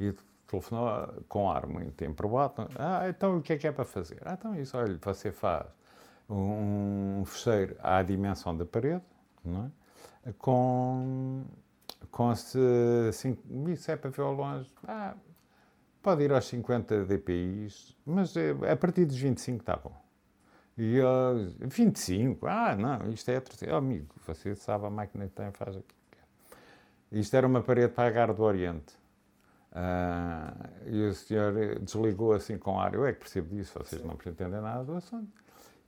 e 0.00 0.14
telefonou 0.46 1.22
com 1.28 1.50
ar 1.50 1.66
muito 1.66 2.02
improvável. 2.04 2.68
Ah, 2.78 3.08
então 3.08 3.36
o 3.38 3.42
que 3.42 3.52
é 3.52 3.58
que 3.58 3.66
é 3.66 3.72
para 3.72 3.84
fazer? 3.84 4.18
Ah, 4.24 4.34
então 4.38 4.54
isso, 4.54 4.76
olha, 4.76 4.98
você 5.02 5.30
faz 5.30 5.66
um 6.28 7.22
fecheiro 7.26 7.76
à 7.82 8.02
dimensão 8.02 8.56
da 8.56 8.64
parede, 8.64 9.02
não 9.44 9.66
é? 10.26 10.32
Com, 10.38 11.44
com 12.10 12.34
se, 12.34 12.58
assim, 13.08 13.36
isso 13.68 13.90
é 13.90 13.96
para 13.96 14.10
ver 14.10 14.22
ao 14.22 14.32
longe, 14.34 14.70
ah, 14.86 15.14
pode 16.02 16.24
ir 16.24 16.32
aos 16.32 16.46
50 16.46 17.04
dpi, 17.04 17.68
mas 18.06 18.36
eh, 18.36 18.54
a 18.70 18.76
partir 18.76 19.04
dos 19.04 19.16
25 19.18 19.60
está 19.60 19.76
bom. 19.76 19.94
E 20.76 20.96
eu, 20.96 21.52
25? 21.60 22.46
Ah, 22.46 22.76
não, 22.76 23.10
isto 23.10 23.28
é... 23.30 23.40
terceiro. 23.40 23.74
Oh, 23.74 23.78
amigo, 23.78 24.06
você 24.24 24.54
sabe 24.54 24.86
a 24.86 24.90
máquina 24.90 25.26
que 25.26 25.34
tem, 25.34 25.50
faz 25.50 25.74
quer. 25.76 26.24
Isto 27.10 27.36
era 27.36 27.46
uma 27.46 27.60
parede 27.60 27.92
para 27.92 28.08
a 28.08 28.10
Gar 28.10 28.32
do 28.32 28.42
Oriente. 28.44 28.94
Ah, 29.72 30.54
e 30.86 31.02
o 31.02 31.14
senhor 31.14 31.78
desligou 31.80 32.32
assim 32.32 32.56
com 32.56 32.78
ar. 32.78 32.94
Eu 32.94 33.04
é 33.04 33.12
que 33.12 33.18
percebo 33.18 33.48
disso, 33.48 33.76
vocês 33.76 34.02
não 34.04 34.16
pretendem 34.16 34.60
nada 34.60 34.84
do 34.84 34.94
assunto. 34.94 35.28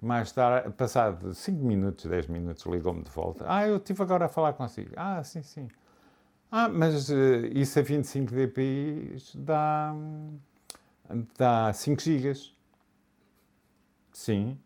Mais 0.02 0.32
tarde, 0.32 0.70
passado 0.72 1.34
5 1.34 1.64
minutos, 1.64 2.06
10 2.06 2.26
minutos, 2.26 2.64
ligou-me 2.66 3.02
de 3.02 3.10
volta. 3.10 3.44
Ah, 3.46 3.68
eu 3.68 3.76
estive 3.76 4.02
agora 4.02 4.24
a 4.24 4.28
falar 4.28 4.54
consigo. 4.54 4.90
Ah, 4.96 5.22
sim, 5.22 5.42
sim. 5.42 5.68
Ah, 6.52 6.68
mas 6.68 7.08
eh, 7.10 7.46
isso 7.54 7.78
a 7.78 7.82
25 7.82 8.34
dpi 8.34 9.16
dá, 9.36 9.94
dá 11.38 11.72
5 11.72 12.02
gigas. 12.02 12.52
Sim. 14.12 14.58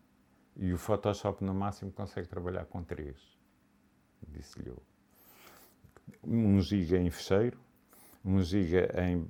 E 0.57 0.73
o 0.73 0.79
Photoshop 0.79 1.45
no 1.45 1.53
máximo 1.53 1.93
consegue 1.93 2.27
trabalhar 2.27 2.65
com 2.65 2.83
3. 2.83 3.15
Disse-lhe 4.29 4.71
eu. 4.71 4.83
1 6.27 6.61
giga 6.63 6.97
em 6.99 7.11
fecheiro, 7.11 7.59
1 8.25 8.41
giga 8.43 8.89
em, 9.03 9.27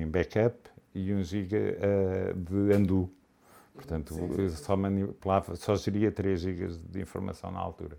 em 0.00 0.08
backup 0.08 0.56
e 0.94 1.12
1 1.12 1.22
giga 1.22 1.58
eh, 1.58 2.32
de 2.34 2.54
undo. 2.54 3.12
Portanto, 3.74 4.14
eu 4.38 4.48
só 4.50 4.76
manipulava, 4.76 5.54
só 5.54 5.74
geria 5.76 6.10
3 6.10 6.40
gigas 6.40 6.78
de 6.78 7.00
informação 7.00 7.50
na 7.50 7.58
altura. 7.60 7.98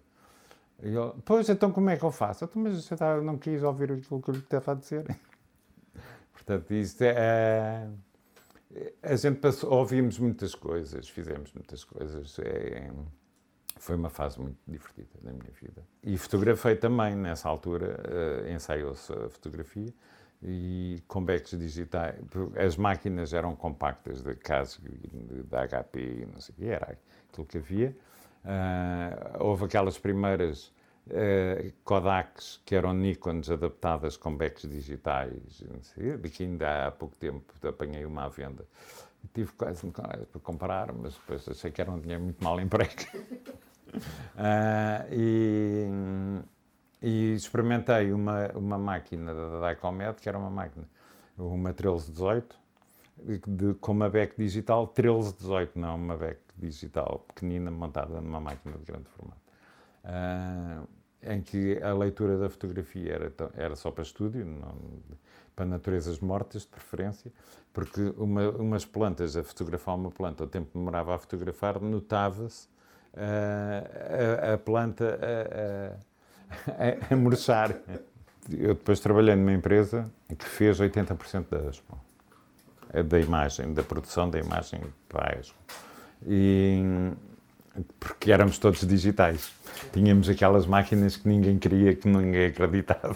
E 0.84 0.94
pois, 1.24 1.48
então 1.50 1.72
como 1.72 1.90
é 1.90 1.98
que 1.98 2.04
eu 2.04 2.12
faço? 2.12 2.46
Então, 2.46 2.62
mas 2.62 2.84
você 2.84 2.96
tá- 2.96 3.22
não 3.22 3.38
quis 3.38 3.62
ouvir 3.62 3.92
aquilo 3.92 4.22
que 4.22 4.30
eu 4.30 4.34
lhe 4.34 4.40
estava 4.42 4.72
a 4.72 4.76
dizer. 4.76 5.06
Portanto, 6.34 6.74
isto 6.74 7.02
é... 7.04 7.88
A 9.04 9.16
gente 9.16 9.40
passou, 9.40 9.72
ouvimos 9.74 10.18
muitas 10.18 10.56
coisas, 10.56 11.10
fizemos 11.10 11.52
muitas 11.54 11.84
coisas. 11.84 12.40
É, 12.40 12.90
foi 13.78 13.96
uma 13.96 14.10
fase 14.10 14.40
muito 14.40 14.58
divertida 14.68 15.10
da 15.22 15.32
minha 15.32 15.52
vida. 15.62 15.84
E 16.04 16.18
fotografei 16.18 16.76
também, 16.76 17.16
nessa 17.16 17.50
altura, 17.50 18.00
eh, 18.46 18.54
ensaiou-se 18.54 19.12
a 19.12 19.30
fotografia 19.30 19.94
e 20.42 21.02
com 21.08 21.24
backs 21.24 21.58
digitais. 21.58 22.16
As 22.56 22.78
máquinas 22.78 23.34
eram 23.34 23.56
compactas, 23.56 24.22
da 24.22 24.36
Casio, 24.36 24.84
e 24.88 25.44
da 25.44 25.68
HP, 25.68 26.00
e 26.00 26.26
não 26.26 26.40
sei 26.40 26.54
o 26.54 26.58
que, 26.58 26.66
era 26.68 26.98
aquilo 27.30 27.48
que 27.48 27.58
havia. 27.58 27.98
Ah, 28.44 29.38
houve 29.40 29.66
aquelas 29.66 29.98
primeiras 29.98 30.74
eh, 31.10 31.72
Kodaks 31.84 32.62
que 32.66 32.76
eram 32.76 32.94
Nikons 32.94 33.50
adaptadas 33.50 34.18
com 34.18 34.36
backs 34.36 34.70
digitais, 34.70 35.64
sei, 35.82 36.18
de 36.18 36.30
que 36.30 36.44
ainda 36.44 36.88
há 36.88 36.92
pouco 36.92 37.16
tempo 37.16 37.54
apanhei 37.68 38.06
uma 38.06 38.26
à 38.26 38.30
venda. 38.30 38.66
Tive 39.34 39.52
quase 39.54 39.86
para 39.88 40.42
comprar, 40.42 40.92
mas 40.94 41.14
depois 41.14 41.48
achei 41.48 41.72
que 41.72 41.82
era 41.82 41.92
um 41.92 42.00
dinheiro 42.00 42.24
muito 42.24 42.44
mal 42.44 42.60
emprego. 42.60 42.92
Ah, 44.38 45.06
e, 45.12 45.86
e 47.02 47.34
experimentei 47.34 48.14
uma, 48.14 48.48
uma 48.56 48.78
máquina 48.78 49.34
da 49.34 49.70
Dicomed, 49.70 50.22
que 50.22 50.30
era 50.30 50.38
uma 50.38 50.50
máquina, 50.50 50.88
uma 51.38 51.58
1318, 51.58 52.56
de, 53.48 53.74
com 53.76 53.92
uma 53.92 54.10
back 54.10 54.36
digital 54.38 54.84
1318, 54.86 55.78
não 55.78 55.96
uma 55.96 56.18
back 56.18 56.40
digital 56.58 57.26
pequenina 57.28 57.72
montada 57.72 58.20
numa 58.22 58.40
máquina 58.40 58.78
de 58.78 58.86
grande 58.86 59.10
formato. 59.10 59.42
Ah, 60.04 60.84
em 61.24 61.42
que 61.42 61.82
a 61.82 61.94
leitura 61.94 62.38
da 62.38 62.50
fotografia 62.50 63.14
era, 63.14 63.34
era 63.56 63.76
só 63.76 63.92
para 63.92 64.04
estúdio, 64.04 64.46
não, 64.46 64.76
para 65.56 65.66
naturezas 65.66 66.20
mortas, 66.20 66.64
de 66.64 66.70
preferência, 66.70 67.32
porque 67.72 68.14
uma, 68.18 68.50
umas 68.50 68.86
plantas, 68.86 69.38
a 69.38 69.44
fotografar 69.44 69.96
uma 69.96 70.10
planta, 70.10 70.44
o 70.44 70.48
tempo 70.48 70.72
que 70.72 70.78
demorava 70.78 71.14
a 71.14 71.18
fotografar, 71.20 71.80
notava-se 71.80 72.68
ah, 73.16 74.50
a, 74.50 74.54
a 74.54 74.58
planta 74.58 75.20
a, 76.70 77.12
a, 77.12 77.14
a 77.14 77.16
murchar. 77.16 77.76
Eu 78.50 78.74
depois 78.74 79.00
trabalhei 79.00 79.36
numa 79.36 79.54
empresa 79.54 80.12
que 80.36 80.46
fez 80.46 80.80
80% 80.80 81.46
da 81.50 81.70
Expo, 81.70 81.96
da 83.04 83.20
imagem, 83.20 83.74
da 83.74 83.84
produção 83.84 84.30
da 84.30 84.40
imagem 84.40 84.82
para 85.08 85.38
a. 85.38 85.42
E, 86.28 86.84
porque 88.00 88.32
éramos 88.32 88.58
todos 88.58 88.86
digitais. 88.86 89.52
Tínhamos 89.94 90.30
aquelas 90.30 90.66
máquinas 90.66 91.16
que 91.16 91.28
ninguém 91.28 91.58
queria, 91.58 91.96
que 91.96 92.08
ninguém 92.08 92.48
acreditava. 92.48 93.16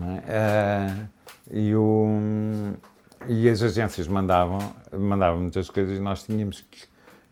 é? 0.00 0.22
Ah, 0.28 1.06
e, 1.50 1.74
o- 1.74 2.74
e 3.28 3.48
as 3.48 3.62
agências 3.62 4.08
mandavam, 4.08 4.58
mandavam-nos 4.92 5.56
as 5.56 5.70
coisas 5.70 5.96
e 5.96 6.00
nós 6.00 6.22
tínhamos 6.24 6.60
que 6.62 6.84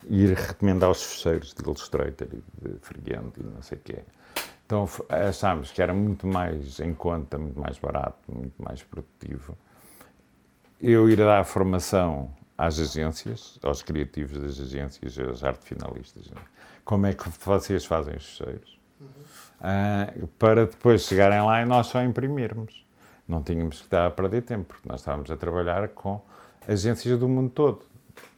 ir 0.09 0.35
recomendar 0.35 0.91
os 0.91 1.03
fecheiros 1.03 1.53
de 1.55 1.63
Illustrator 1.63 2.29
e 2.33 2.69
de 2.71 2.79
Freehand 2.81 3.33
e 3.39 3.43
não 3.43 3.63
sei 3.63 3.79
o 3.79 3.81
quê. 3.83 3.99
Então 4.67 4.89
achámos 5.09 5.73
que 5.73 5.83
era 5.83 5.93
muito 5.93 6.27
mais 6.27 6.79
em 6.79 6.95
conta, 6.95 7.37
muito 7.39 7.59
mais 7.59 7.77
barato, 7.79 8.19
muito 8.33 8.55
mais 8.63 8.83
produtivo 8.83 9.57
eu 10.81 11.09
ir 11.09 11.17
dar 11.17 11.45
formação 11.45 12.31
às 12.57 12.79
agências, 12.79 13.59
aos 13.63 13.83
criativos 13.83 14.41
das 14.41 14.61
agências, 14.61 15.19
aos 15.19 15.45
arte 15.45 15.65
finalistas. 15.65 16.27
né? 16.31 16.41
Como 16.85 17.07
é 17.07 17.15
que 17.15 17.25
vocês 17.45 17.85
fazem 17.85 18.17
os 18.17 18.27
fecheiros? 18.27 18.79
Ah, 19.61 20.13
para 20.39 20.67
depois 20.67 21.03
chegarem 21.03 21.43
lá 21.43 21.63
e 21.63 21.65
nós 21.65 21.87
só 21.89 22.03
imprimirmos. 22.03 22.85
Não 23.29 23.43
tínhamos 23.43 23.79
que 23.79 23.85
estar 23.85 24.07
a 24.07 24.11
perder 24.11 24.43
tempo, 24.43 24.65
porque 24.65 24.89
nós 24.89 25.01
estávamos 25.01 25.31
a 25.31 25.37
trabalhar 25.37 25.89
com 25.91 26.21
agências 26.67 27.19
do 27.19 27.29
mundo 27.29 27.51
todo. 27.51 27.83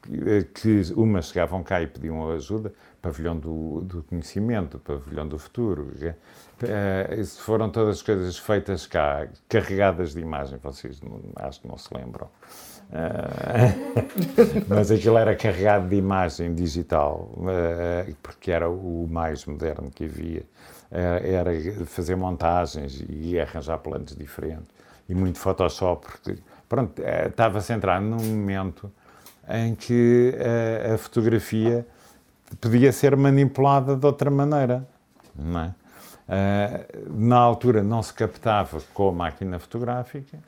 Que, 0.03 0.43
que 0.53 0.93
umas 0.95 1.29
chegavam 1.29 1.63
cá 1.63 1.81
e 1.81 1.87
pediam 1.87 2.29
ajuda, 2.31 2.73
pavilhão 3.03 3.37
do, 3.37 3.81
do 3.83 4.03
conhecimento, 4.05 4.79
pavilhão 4.79 5.27
do 5.27 5.37
futuro. 5.37 5.93
Eh, 6.63 7.17
isso 7.19 7.43
foram 7.43 7.69
todas 7.69 8.01
coisas 8.01 8.39
feitas 8.39 8.87
cá, 8.87 9.27
carregadas 9.49 10.13
de 10.15 10.21
imagem, 10.21 10.59
vocês 10.63 11.01
não- 11.03 11.21
acho 11.37 11.61
que 11.61 11.67
não 11.69 11.77
se 11.77 11.93
lembram. 11.93 12.29
Eh, 12.93 13.75
mas 14.69 14.91
aquilo 14.93 15.19
era 15.19 15.35
carregado 15.35 15.89
de 15.89 15.97
imagem 15.97 16.55
digital, 16.55 17.29
eh, 17.49 18.15
porque 18.23 18.53
era 18.53 18.71
o 18.71 19.09
mais 19.11 19.45
moderno 19.45 19.91
que 19.91 20.05
havia. 20.05 20.45
Era 20.95 21.51
fazer 21.87 22.17
montagens 22.17 23.03
e 23.09 23.41
arranjar 23.41 23.79
planos 23.79 24.15
diferentes. 24.15 24.69
E 25.09 25.15
muito 25.15 25.39
Photoshop, 25.39 26.07
porque 26.07 26.37
pronto, 26.69 27.01
estava 27.03 27.63
centrado 27.63 28.05
num 28.05 28.19
momento 28.23 28.93
em 29.49 29.75
que 29.75 30.35
a 30.93 30.99
fotografia 30.99 31.87
podia 32.61 32.93
ser 32.93 33.17
manipulada 33.17 33.97
de 33.97 34.07
outra 34.07 34.31
maneira. 34.31 34.87
Não 35.35 35.61
é? 35.61 35.75
Eh, 36.29 36.87
na 37.11 37.37
altura 37.37 37.83
não 37.83 38.03
se 38.03 38.15
captava 38.15 38.81
com 38.95 39.09
a 39.09 39.13
máquina 39.13 39.59
fotográfica, 39.59 40.39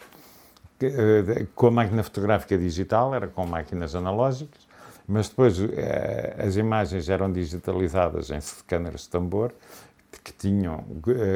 eh, 0.80 1.46
com 1.54 1.66
a 1.66 1.70
máquina 1.70 2.02
fotográfica 2.02 2.56
digital, 2.56 3.14
era 3.14 3.26
com 3.26 3.46
máquinas 3.46 3.94
analógicas, 3.94 4.66
mas 5.06 5.28
depois 5.28 5.58
eh, 5.60 6.36
as 6.38 6.56
imagens 6.56 7.08
eram 7.08 7.30
digitalizadas 7.30 8.30
em 8.30 8.40
scanners 8.40 9.02
de 9.02 9.08
tambor, 9.10 9.52
que 10.22 10.32
tinham, 10.32 10.84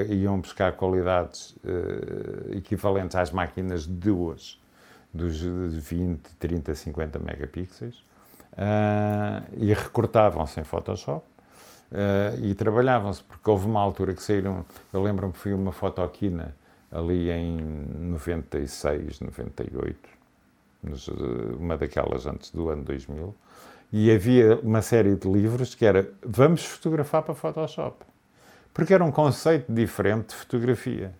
iam 0.08 0.40
buscar 0.40 0.72
qualidades 0.72 1.54
equivalentes 2.52 3.16
às 3.16 3.30
máquinas 3.32 3.86
de 3.86 4.10
hoje, 4.10 4.58
dos 5.12 5.40
20, 5.42 6.20
30, 6.38 6.74
50 6.74 7.18
megapixels 7.18 8.02
e 9.56 9.72
recortavam-se 9.72 10.60
em 10.60 10.64
Photoshop 10.64 11.24
uh, 11.92 12.44
e 12.44 12.54
trabalhavam-se, 12.54 13.22
porque 13.22 13.48
houve 13.48 13.66
uma 13.66 13.80
altura 13.80 14.14
que 14.14 14.22
saíram, 14.22 14.64
eu 14.92 15.02
lembro-me 15.02 15.32
que 15.32 15.38
fui 15.38 15.52
uma 15.52 15.72
fotoquina 15.72 16.54
ali 16.90 17.30
em 17.30 17.56
96, 17.60 19.20
98, 19.20 20.08
uma 21.58 21.76
daquelas 21.76 22.26
antes 22.26 22.50
do 22.50 22.68
ano 22.70 22.82
2000, 22.84 23.34
e 23.92 24.10
havia 24.10 24.58
uma 24.62 24.82
série 24.82 25.14
de 25.14 25.28
livros 25.28 25.74
que 25.74 25.84
era 25.84 26.10
vamos 26.22 26.64
fotografar 26.64 27.22
para 27.22 27.34
Photoshop. 27.34 28.04
Porque 28.72 28.94
era 28.94 29.04
um 29.04 29.10
conceito 29.10 29.72
diferente 29.72 30.28
de 30.28 30.34
fotografia. 30.34 31.12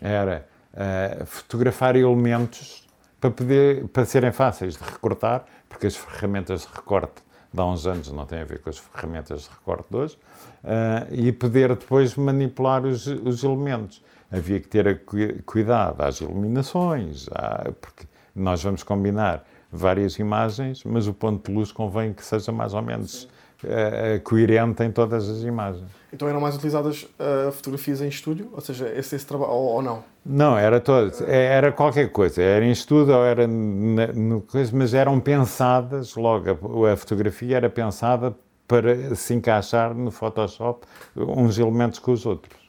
Era 0.00 0.46
uh, 0.72 1.26
fotografar 1.26 1.94
elementos 1.96 2.83
para, 3.24 3.30
poder, 3.30 3.88
para 3.88 4.04
serem 4.04 4.32
fáceis 4.32 4.76
de 4.76 4.84
recortar, 4.84 5.46
porque 5.66 5.86
as 5.86 5.96
ferramentas 5.96 6.62
de 6.62 6.68
recorte 6.74 7.22
de 7.50 7.58
há 7.58 7.64
uns 7.64 7.86
anos 7.86 8.12
não 8.12 8.26
têm 8.26 8.40
a 8.40 8.44
ver 8.44 8.60
com 8.60 8.68
as 8.68 8.76
ferramentas 8.76 9.44
de 9.44 9.48
recorte 9.48 9.86
de 9.88 9.96
hoje, 9.96 10.18
uh, 10.62 11.14
e 11.14 11.32
poder 11.32 11.70
depois 11.70 12.16
manipular 12.16 12.84
os, 12.84 13.06
os 13.06 13.42
elementos. 13.42 14.02
Havia 14.30 14.60
que 14.60 14.68
ter 14.68 15.04
cuidado 15.46 16.02
às 16.02 16.20
iluminações, 16.20 17.26
à, 17.32 17.72
porque 17.80 18.06
nós 18.34 18.62
vamos 18.62 18.82
combinar 18.82 19.42
várias 19.72 20.18
imagens, 20.18 20.84
mas 20.84 21.06
o 21.06 21.14
ponto 21.14 21.50
de 21.50 21.56
luz 21.56 21.72
convém 21.72 22.12
que 22.12 22.22
seja 22.22 22.52
mais 22.52 22.74
ou 22.74 22.82
menos 22.82 23.26
uh, 23.62 24.20
coerente 24.22 24.82
em 24.82 24.90
todas 24.90 25.28
as 25.28 25.42
imagens. 25.42 25.84
Então 26.12 26.28
eram 26.28 26.40
mais 26.40 26.54
utilizadas 26.54 27.02
uh, 27.02 27.50
fotografias 27.52 28.00
em 28.00 28.08
estúdio? 28.08 28.48
Ou 28.52 28.60
seja, 28.60 28.88
esse, 28.88 29.16
esse 29.16 29.26
trabalho, 29.26 29.52
ou, 29.52 29.74
ou, 29.74 29.82
não? 29.82 30.04
Não, 30.24 30.56
era 30.56 30.80
todo, 30.80 31.12
é, 31.26 31.46
era 31.46 31.72
qualquer 31.72 32.10
coisa, 32.10 32.40
era 32.40 32.64
em 32.64 32.70
estúdio 32.70 33.14
ou 33.14 33.24
era 33.24 33.46
no 33.46 34.40
coisa, 34.42 34.70
mas 34.74 34.94
eram 34.94 35.18
pensadas, 35.18 36.14
logo 36.14 36.86
a, 36.88 36.92
a 36.92 36.96
fotografia 36.96 37.56
era 37.56 37.68
pensada 37.68 38.34
para 38.66 39.14
se 39.14 39.34
encaixar 39.34 39.94
no 39.94 40.10
Photoshop 40.10 40.86
uns 41.16 41.58
elementos 41.58 41.98
com 41.98 42.12
os 42.12 42.24
outros. 42.24 42.64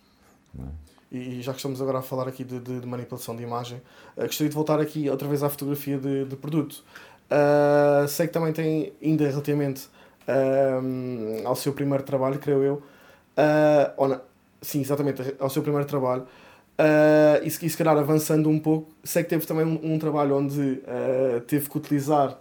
E 1.12 1.42
já 1.42 1.52
que 1.54 1.60
estamos 1.60 1.82
agora 1.82 2.00
a 2.00 2.02
falar 2.02 2.28
aqui 2.28 2.44
de, 2.44 2.60
de, 2.60 2.80
de 2.82 2.88
manipulação 2.88 3.36
de 3.36 3.44
imagem, 3.44 3.82
uh, 4.18 4.22
gostaria 4.24 4.50
de 4.50 4.56
voltar 4.56 4.80
aqui 4.80 5.10
outra 5.10 5.28
vez 5.28 5.44
à 5.44 5.50
fotografia 5.50 5.98
de, 5.98 6.26
de 6.26 6.36
produto. 6.36 6.84
Uh, 7.26 8.08
sei 8.08 8.28
que 8.28 8.34
também 8.34 8.52
tem, 8.52 8.92
ainda 9.02 9.28
relativamente 9.28 9.88
uh, 10.28 11.48
ao 11.48 11.56
seu 11.56 11.74
primeiro 11.74 12.04
trabalho, 12.04 12.40
creio 12.40 12.64
eu, 12.64 12.74
uh, 12.76 14.08
não, 14.08 14.22
sim, 14.62 14.82
exatamente, 14.82 15.36
ao 15.40 15.50
seu 15.50 15.62
primeiro 15.62 15.88
trabalho, 15.88 16.24
uh, 16.24 17.44
e, 17.44 17.50
se, 17.50 17.66
e 17.66 17.70
se 17.70 17.78
calhar 17.78 17.98
avançando 17.98 18.50
um 18.50 18.60
pouco, 18.60 18.90
sei 19.04 19.24
que 19.24 19.30
teve 19.30 19.46
também 19.46 19.66
um, 19.66 19.94
um 19.94 20.00
trabalho 20.00 20.38
onde 20.38 20.60
uh, 20.60 21.42
teve 21.48 21.70
que 21.70 21.78
utilizar, 21.78 22.38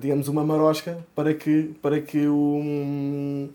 digamos, 0.00 0.28
uma 0.28 0.44
marosca 0.44 0.96
para 1.16 1.34
que, 1.34 1.74
para 1.82 2.00
que 2.00 2.28
o, 2.28 2.36
um, 2.36 3.48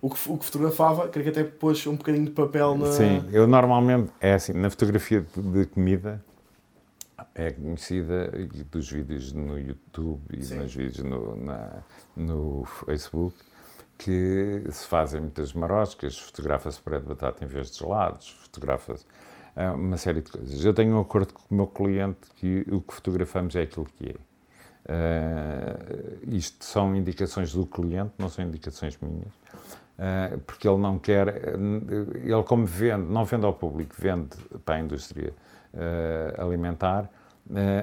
o, 0.00 0.08
que, 0.08 0.16
o 0.30 0.38
que 0.38 0.46
fotografava, 0.46 1.08
creio 1.08 1.30
que 1.30 1.40
até 1.40 1.44
pôs 1.46 1.86
um 1.86 1.94
bocadinho 1.94 2.24
de 2.24 2.30
papel 2.30 2.74
na... 2.74 2.90
Sim, 2.90 3.22
eu 3.30 3.46
normalmente, 3.46 4.10
é 4.18 4.32
assim, 4.32 4.54
na 4.54 4.70
fotografia 4.70 5.22
de 5.36 5.66
comida, 5.66 6.24
é 7.34 7.50
conhecida 7.50 8.30
dos 8.70 8.90
vídeos 8.90 9.32
no 9.32 9.58
YouTube 9.58 10.22
e 10.32 10.44
Sim. 10.44 10.58
nos 10.58 10.74
vídeos 10.74 11.04
no, 11.04 11.36
na, 11.36 11.82
no 12.16 12.64
Facebook, 12.64 13.36
que 13.98 14.62
se 14.70 14.86
fazem 14.86 15.20
muitas 15.20 15.52
maroscas, 15.52 16.18
fotografa-se 16.18 16.80
puré 16.80 16.98
de 16.98 17.06
batata 17.06 17.44
em 17.44 17.48
vez 17.48 17.70
de 17.70 17.78
gelados, 17.78 18.30
fotografa-se 18.42 19.04
uh, 19.56 19.74
uma 19.74 19.96
série 19.96 20.20
de 20.20 20.30
coisas. 20.30 20.64
Eu 20.64 20.74
tenho 20.74 20.96
um 20.96 21.00
acordo 21.00 21.34
com 21.34 21.42
o 21.50 21.54
meu 21.54 21.66
cliente 21.66 22.28
que 22.36 22.64
o 22.70 22.80
que 22.80 22.94
fotografamos 22.94 23.54
é 23.56 23.62
aquilo 23.62 23.86
que 23.86 24.10
é. 24.10 24.16
Uh, 24.86 26.34
isto 26.36 26.64
são 26.64 26.94
indicações 26.94 27.52
do 27.52 27.66
cliente, 27.66 28.12
não 28.18 28.28
são 28.28 28.44
indicações 28.44 28.98
minhas, 29.00 29.32
uh, 29.32 30.38
porque 30.46 30.68
ele 30.68 30.78
não 30.78 30.98
quer, 30.98 31.54
ele 32.22 32.42
como 32.44 32.66
vende, 32.66 33.06
não 33.10 33.24
vende 33.24 33.46
ao 33.46 33.54
público, 33.54 33.94
vende 33.98 34.36
para 34.64 34.76
a 34.76 34.80
indústria 34.80 35.32
alimentar, 36.38 37.10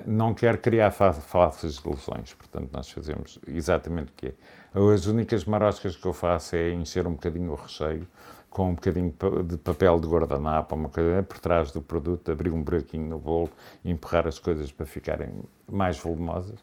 não 0.06 0.34
quer 0.34 0.58
criar 0.58 0.92
falsas 0.92 1.76
ilusões. 1.76 2.34
Portanto, 2.34 2.70
nós 2.74 2.90
fazemos 2.90 3.40
exatamente 3.48 4.12
o 4.12 4.16
que 4.16 4.28
é 4.28 4.34
as 4.74 5.06
únicas 5.06 5.44
maroscas 5.44 5.98
que 5.98 6.06
eu 6.06 6.14
faço 6.14 6.56
é 6.56 6.72
encher 6.72 7.06
um 7.06 7.12
bocadinho 7.12 7.52
o 7.52 7.56
recheio 7.56 8.08
com 8.50 8.70
um 8.70 8.76
bocadinho 8.76 9.14
de 9.46 9.58
papel 9.58 10.00
de 10.00 10.08
guardanapo, 10.08 10.76
uma 10.76 10.90
coisa 10.90 11.24
por 11.24 11.40
trás 11.40 11.72
do 11.72 11.82
produto, 11.82 12.32
abrir 12.32 12.52
um 12.52 12.62
buraquinho 12.62 13.08
no 13.08 13.18
bolo 13.18 13.50
e 13.84 13.92
empurrar 13.92 14.28
as 14.28 14.40
coisas 14.40 14.72
para 14.72 14.86
ficarem 14.86 15.30
mais 15.70 15.98
volumosas. 15.98 16.60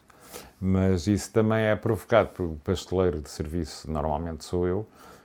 Mas 0.61 1.07
isso 1.07 1.31
também 1.31 1.65
é 1.65 1.75
provocado 1.75 2.29
por 2.29 2.55
pasteleiro 2.63 3.19
de 3.21 3.29
serviço, 3.29 3.89
normalmente 3.89 4.43
sou 4.43 4.67
eu, 4.67 4.79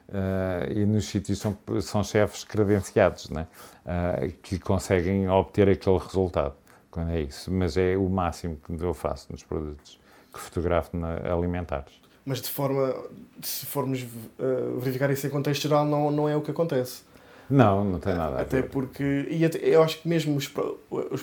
uh, 0.09 0.73
e 0.75 0.87
nos 0.87 1.07
sítios 1.07 1.39
são, 1.39 1.57
são 1.83 2.03
chefes 2.03 2.45
credenciados, 2.45 3.29
né? 3.29 3.47
Uh, 3.85 4.33
que 4.43 4.59
conseguem 4.59 5.29
obter 5.29 5.69
aquele 5.69 5.99
resultado, 5.99 6.55
quando 6.95 7.11
é 7.11 7.21
isso. 7.21 7.51
Mas 7.53 7.77
é 7.77 7.97
o 7.97 8.09
máximo 8.09 8.57
que 8.57 8.73
eu 8.83 8.95
faço 8.95 9.31
nos 9.31 9.43
produtos 9.43 10.01
que 10.33 10.41
fotografo 10.41 10.97
na, 10.97 11.17
alimentares 11.33 12.05
mas 12.25 12.41
de 12.41 12.49
forma, 12.49 12.95
se 13.43 13.67
formos 13.67 14.03
uh, 14.03 14.79
verificar 14.79 15.11
isso 15.11 15.27
em 15.27 15.31
contexto 15.31 15.63
geral, 15.63 15.85
não, 15.85 16.11
não 16.11 16.29
é 16.29 16.35
o 16.35 16.41
que 16.41 16.51
acontece. 16.51 17.03
Não, 17.51 17.85
não 17.85 17.99
tem 17.99 18.15
nada 18.15 18.39
a 18.39 18.41
até 18.41 18.63
ver. 18.63 18.71
porque, 18.71 19.27
e 19.29 19.45
até, 19.45 19.59
eu 19.59 19.83
acho 19.83 20.01
que 20.01 20.09
mesmo 20.09 20.35
os, 20.37 20.51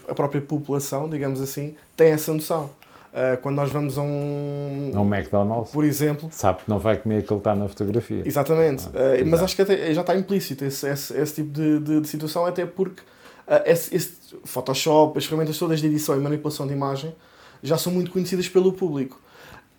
a 0.08 0.14
própria 0.14 0.40
população, 0.40 1.10
digamos 1.10 1.42
assim, 1.42 1.76
tem 1.98 2.12
essa 2.12 2.32
noção. 2.32 2.70
Uh, 3.12 3.36
quando 3.42 3.56
nós 3.56 3.72
vamos 3.72 3.98
a 3.98 4.02
um. 4.02 4.92
A 4.96 5.02
um 5.02 5.14
McDonald's. 5.14 5.72
Por 5.72 5.84
exemplo. 5.84 6.30
Sabe 6.32 6.64
que 6.64 6.70
não 6.70 6.80
vai 6.80 6.96
comer 6.96 7.18
aquilo 7.18 7.40
que 7.40 7.50
está 7.50 7.56
na 7.56 7.68
fotografia. 7.68 8.22
Exatamente. 8.24 8.88
Ah, 8.94 9.22
uh, 9.22 9.28
mas 9.28 9.42
acho 9.42 9.56
que 9.56 9.64
até, 9.64 9.94
já 9.94 10.00
está 10.02 10.16
implícito 10.16 10.64
esse, 10.64 10.88
esse, 10.88 11.18
esse 11.18 11.36
tipo 11.36 11.52
de, 11.52 11.80
de, 11.80 12.02
de, 12.02 12.08
situação, 12.08 12.46
até 12.46 12.66
porque 12.66 13.02
esse, 13.66 13.96
esse, 13.96 14.12
Photoshop, 14.44 15.18
as 15.18 15.26
ferramentas 15.26 15.58
todas 15.58 15.80
de 15.80 15.88
edição 15.88 16.16
e 16.16 16.20
manipulação 16.20 16.66
de 16.66 16.74
imagem 16.74 17.14
já 17.62 17.78
são 17.78 17.92
muito 17.92 18.12
conhecidas 18.12 18.48
pelo 18.48 18.74
público. 18.74 19.20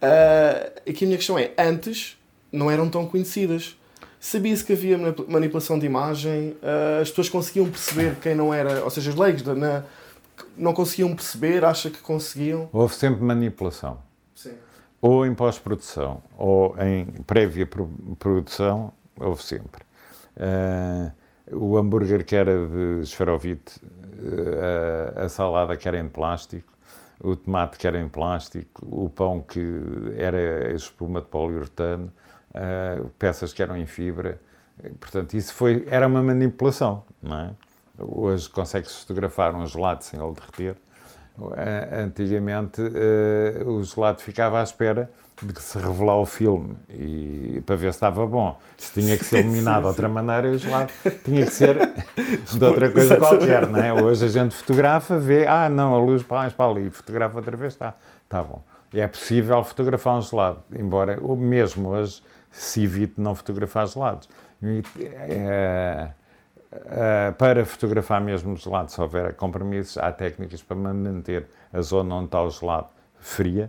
Uh, 0.02 0.90
aqui 0.90 1.04
a 1.04 1.06
minha 1.06 1.16
questão 1.16 1.38
é: 1.38 1.52
antes 1.56 2.18
não 2.50 2.70
eram 2.70 2.88
tão 2.88 3.06
conhecidas. 3.06 3.76
Sabia-se 4.20 4.64
que 4.64 4.72
havia 4.72 4.96
manipulação 5.26 5.78
de 5.78 5.86
imagem, 5.86 6.50
uh, 6.62 7.00
as 7.00 7.08
pessoas 7.08 7.28
conseguiam 7.28 7.68
perceber 7.68 8.16
quem 8.20 8.36
não 8.36 8.54
era, 8.54 8.84
ou 8.84 8.90
seja, 8.90 9.10
os 9.10 9.16
leigos 9.16 9.42
na, 9.42 9.82
não 10.56 10.72
conseguiam 10.72 11.12
perceber, 11.14 11.64
acha 11.64 11.90
que 11.90 11.98
conseguiam? 11.98 12.68
Houve 12.72 12.94
sempre 12.94 13.22
manipulação. 13.22 13.98
Sim. 14.34 14.52
Ou 15.00 15.26
em 15.26 15.34
pós-produção, 15.34 16.22
ou 16.38 16.76
em 16.78 17.06
prévia 17.26 17.68
produção, 18.18 18.92
houve 19.18 19.42
sempre. 19.42 19.82
Uh, 20.36 21.10
o 21.52 21.76
hambúrguer 21.76 22.24
que 22.24 22.36
era 22.36 22.66
de 22.66 23.02
esferovite, 23.02 23.80
uh, 23.84 25.20
a 25.24 25.28
salada 25.28 25.76
que 25.76 25.86
era 25.86 25.98
em 25.98 26.08
plástico, 26.08 26.72
o 27.22 27.36
tomate 27.36 27.78
que 27.78 27.86
era 27.86 28.00
em 28.00 28.08
plástico, 28.08 28.86
o 28.90 29.08
pão 29.08 29.40
que 29.40 29.60
era 30.16 30.72
espuma 30.72 31.20
de 31.20 31.28
poliuretano, 31.28 32.12
uh, 32.50 33.08
peças 33.18 33.52
que 33.52 33.62
eram 33.62 33.76
em 33.76 33.86
fibra. 33.86 34.40
Portanto, 34.98 35.34
isso 35.34 35.54
foi, 35.54 35.86
era 35.88 36.06
uma 36.06 36.22
manipulação, 36.22 37.04
não 37.22 37.38
é? 37.38 37.50
Hoje 37.98 38.48
consegue-se 38.48 39.00
fotografar 39.00 39.54
um 39.54 39.66
gelado 39.66 40.02
sem 40.02 40.18
ele 40.18 40.32
derreter. 40.32 40.76
Uh, 41.38 42.04
antigamente, 42.04 42.82
uh, 42.82 43.68
o 43.68 43.82
gelado 43.82 44.20
ficava 44.20 44.60
à 44.60 44.62
espera 44.62 45.10
de 45.42 45.52
que 45.52 45.62
se 45.62 45.78
revelar 45.78 46.18
o 46.18 46.26
filme 46.26 46.76
e 46.90 47.62
para 47.64 47.74
ver 47.74 47.92
se 47.92 47.96
estava 47.96 48.26
bom. 48.26 48.58
Se 48.76 49.00
tinha 49.00 49.16
que 49.16 49.24
ser 49.24 49.40
iluminado 49.44 49.82
de 49.82 49.88
outra 49.88 50.08
maneira, 50.08 50.50
o 50.50 50.58
gelado 50.58 50.92
tinha 51.24 51.44
que 51.46 51.52
ser 51.52 51.76
de 52.52 52.64
outra 52.64 52.90
coisa 52.90 53.16
qualquer, 53.16 53.66
não 53.66 53.82
é? 53.82 53.92
Hoje 53.92 54.26
a 54.26 54.28
gente 54.28 54.54
fotografa, 54.54 55.18
vê, 55.18 55.46
ah, 55.46 55.68
não, 55.68 55.94
a 55.94 55.98
luz 55.98 56.22
para 56.22 56.50
para 56.50 56.70
ali, 56.70 56.90
fotografa 56.90 57.38
outra 57.38 57.56
vez, 57.56 57.72
está, 57.72 57.94
está 58.24 58.42
bom. 58.42 58.62
É 58.92 59.06
possível 59.06 59.64
fotografar 59.64 60.18
um 60.18 60.22
gelado, 60.22 60.62
embora 60.70 61.18
mesmo 61.34 61.88
hoje 61.88 62.22
se 62.50 62.84
evite 62.84 63.14
não 63.16 63.34
fotografar 63.34 63.86
gelados. 63.86 64.28
E, 64.62 64.82
é, 65.00 66.10
é, 66.72 67.30
para 67.32 67.66
fotografar 67.66 68.20
mesmo 68.20 68.56
gelado, 68.56 68.90
se 68.90 69.00
houver 69.00 69.34
compromissos, 69.34 69.98
há 69.98 70.10
técnicas 70.10 70.62
para 70.62 70.76
manter 70.76 71.46
a 71.72 71.80
zona 71.82 72.14
onde 72.14 72.26
está 72.26 72.42
o 72.42 72.50
gelado 72.50 72.88
fria, 73.20 73.68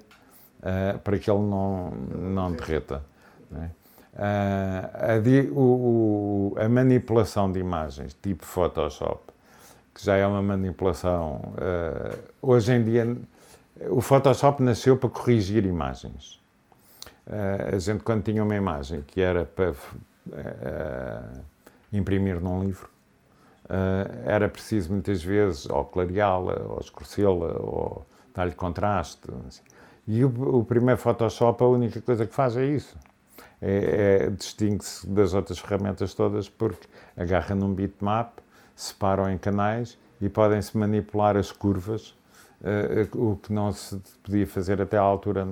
uh, 0.60 0.98
para 1.00 1.18
que 1.20 1.30
ele 1.30 1.42
não, 1.42 1.92
não 1.92 2.52
derreta. 2.52 3.04
Né? 3.52 3.70
Uh, 4.14 5.52
a, 5.52 5.54
o, 5.54 6.56
a, 6.58 6.70
manipulação 6.70 7.52
de 7.52 7.60
imagens, 7.60 8.16
tipo 8.22 8.46
Photoshop, 8.46 9.22
que 9.94 10.04
já 10.04 10.16
é 10.16 10.26
uma 10.26 10.42
manipulação. 10.42 11.54
Uh, 11.58 12.18
hoje 12.42 12.74
em 12.74 12.84
dia, 12.84 13.18
o 13.90 14.02
Photoshop 14.02 14.64
nasceu 14.64 14.96
para 14.98 15.10
corrigir 15.10 15.66
imagens. 15.66 16.42
Uh, 17.28 17.76
a 17.76 17.80
gente, 17.80 18.04
quando 18.04 18.24
tinha 18.24 18.44
uma 18.44 18.56
imagem 18.56 19.02
que 19.02 19.20
era 19.20 19.46
para 19.46 19.74
imprimir 21.92 22.40
num 22.40 22.64
livro, 22.64 22.88
uh, 22.88 22.93
era 24.26 24.50
preciso 24.50 24.92
muitas 24.92 25.24
vezes 25.24 25.70
ou 25.70 25.86
clareá-la, 25.86 26.62
ou 26.68 26.80
escurecê-la, 26.80 27.60
ou 27.60 28.06
dar-lhe 28.34 28.54
contraste. 28.54 29.22
Assim. 29.48 29.62
E 30.08 30.24
o, 30.26 30.60
o, 30.60 30.66
primeiro 30.66 31.00
Photoshop, 31.00 31.64
a 31.64 31.68
única 31.68 32.02
coisa 32.02 32.26
que 32.26 32.34
faz 32.34 32.58
é 32.58 32.66
isso. 32.66 32.98
É, 33.62 34.26
é 34.26 34.30
distingue-se 34.30 35.08
das 35.08 35.34
outras 35.34 35.60
ferramentas 35.60 36.14
todas 36.14 36.50
porque 36.50 36.88
agarra 37.16 37.56
num 37.56 37.74
bitmap, 37.74 38.40
separam 38.76 39.30
em 39.30 39.38
canais 39.38 39.98
e 40.20 40.28
podem-se 40.28 40.78
manipular 40.78 41.38
as 41.38 41.52
curvas 41.52 42.16
Uh, 42.64 43.32
o 43.34 43.36
que 43.36 43.52
não 43.52 43.74
se 43.74 44.02
podia 44.24 44.48
fazer 44.48 44.82
até 44.82 44.98
à 44.98 45.02
altura 45.02 45.46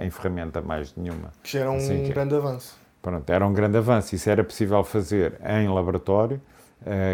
em, 0.00 0.06
em 0.06 0.10
ferramenta 0.10 0.62
mais 0.62 0.94
nenhuma. 0.96 1.30
Que 1.42 1.50
já 1.50 1.60
era 1.60 1.70
um 1.70 1.76
assim 1.76 2.02
que, 2.02 2.08
grande 2.08 2.34
avanço. 2.34 2.78
Pronto, 3.02 3.28
era 3.28 3.46
um 3.46 3.52
grande 3.52 3.76
avanço. 3.76 4.14
Isso 4.14 4.30
era 4.30 4.42
possível 4.42 4.82
fazer 4.82 5.38
em 5.44 5.68
laboratório, 5.68 6.40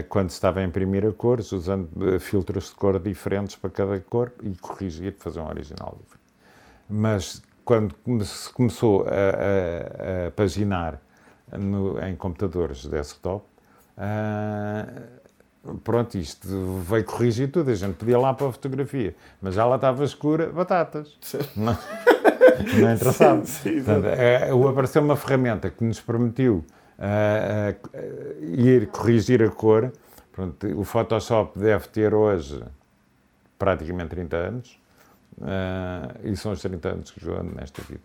quando 0.08 0.30
se 0.30 0.36
estava 0.36 0.60
a 0.60 0.64
imprimir 0.64 1.06
a 1.06 1.12
cores, 1.12 1.50
usando 1.52 1.88
uh, 1.96 2.20
filtros 2.20 2.68
de 2.68 2.74
cor 2.74 2.98
diferentes 2.98 3.56
para 3.56 3.70
cada 3.70 3.98
cor 4.00 4.32
e 4.42 4.54
corrigir, 4.56 5.14
fazer 5.18 5.40
um 5.40 5.48
original 5.48 5.98
diferente. 6.02 6.24
Mas 6.88 7.42
quando 7.64 7.94
se 8.24 8.52
começou 8.52 9.06
a, 9.06 10.24
a, 10.24 10.28
a 10.28 10.30
paginar 10.32 11.00
no, 11.50 11.98
em 12.04 12.14
computadores 12.14 12.78
de 12.78 12.90
desktop, 12.90 13.44
pronto, 15.82 16.18
isto 16.18 16.46
veio 16.86 17.04
corrigir 17.04 17.50
tudo. 17.50 17.70
A 17.70 17.74
gente 17.74 17.94
podia 17.94 18.18
lá 18.18 18.34
para 18.34 18.48
a 18.48 18.52
fotografia, 18.52 19.14
mas 19.40 19.54
já 19.54 19.64
lá 19.64 19.76
estava 19.76 20.04
escura, 20.04 20.50
batatas. 20.50 21.16
Não, 21.56 21.76
não 22.78 22.88
é 22.88 22.94
interessante. 22.94 23.48
Sim, 23.48 23.78
sim, 23.78 23.84
Portanto, 23.84 24.06
é, 24.06 24.50
apareceu 24.50 25.02
uma 25.02 25.16
ferramenta 25.16 25.70
que 25.70 25.82
nos 25.82 26.00
permitiu 26.00 26.64
uh, 26.98 28.44
ir 28.44 28.88
corrigir 28.88 29.42
a 29.42 29.50
cor. 29.50 29.92
Pronto, 30.32 30.66
o 30.78 30.84
Photoshop 30.84 31.58
deve 31.58 31.88
ter 31.88 32.12
hoje 32.12 32.62
praticamente 33.58 34.10
30 34.10 34.36
anos. 34.36 34.78
Uh, 35.38 36.28
e 36.28 36.36
são 36.36 36.52
os 36.52 36.60
30 36.60 36.88
anos 36.88 37.10
que 37.10 37.26
eu 37.26 37.34
ando 37.34 37.54
nesta 37.54 37.82
vida. 37.82 38.02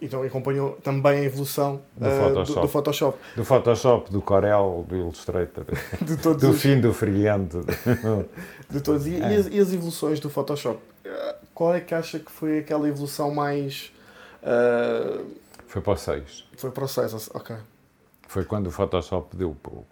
Então 0.00 0.22
acompanhou 0.22 0.78
também 0.82 1.20
a 1.20 1.24
evolução 1.24 1.82
do, 1.96 2.06
uh, 2.06 2.10
Photoshop. 2.10 2.54
Do, 2.54 2.60
do, 2.62 2.68
Photoshop. 2.68 3.18
Do 3.36 3.44
Photoshop, 3.44 4.12
do 4.12 4.22
Corel, 4.22 4.86
do 4.88 4.96
Illustrator, 4.96 5.64
do 6.40 6.50
os... 6.50 6.62
fim 6.62 6.80
do 6.80 6.94
Friente. 6.94 7.58
de 8.70 8.80
todos. 8.80 9.06
E, 9.06 9.16
é. 9.16 9.18
e, 9.18 9.36
as, 9.36 9.46
e, 9.48 9.58
as, 9.58 9.72
evoluções 9.72 10.20
do 10.20 10.30
Photoshop? 10.30 10.80
Qual 11.52 11.74
é 11.74 11.80
que 11.80 11.94
acha 11.94 12.18
que 12.18 12.30
foi 12.30 12.60
aquela 12.60 12.88
evolução 12.88 13.32
mais. 13.32 13.92
Uh... 14.42 15.24
Foi 15.66 15.82
para 15.82 15.92
o 15.92 15.96
6. 15.96 16.48
Foi 16.56 16.70
para 16.70 16.84
o 16.84 16.88
6, 16.88 17.30
ok. 17.34 17.56
Foi 18.26 18.44
quando 18.44 18.68
o 18.68 18.70
Photoshop 18.70 19.36
deu 19.36 19.50
o 19.50 19.54
pulo. 19.54 19.86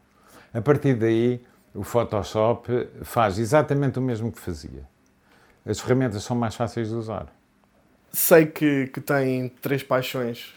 A 0.53 0.61
partir 0.61 0.95
daí, 0.95 1.41
o 1.75 1.83
Photoshop 1.83 2.89
faz 3.03 3.39
exatamente 3.39 3.99
o 3.99 4.03
mesmo 4.03 4.31
que 4.31 4.41
fazia. 4.41 4.87
As 5.65 5.81
ferramentas 5.81 6.23
são 6.25 6.37
mais 6.37 6.55
fáceis 6.55 6.89
de 6.89 6.95
usar 6.95 7.33
sei 8.13 8.47
que, 8.47 8.89
que 8.89 9.01
tem 9.01 9.49
três 9.49 9.83
paixões, 9.83 10.55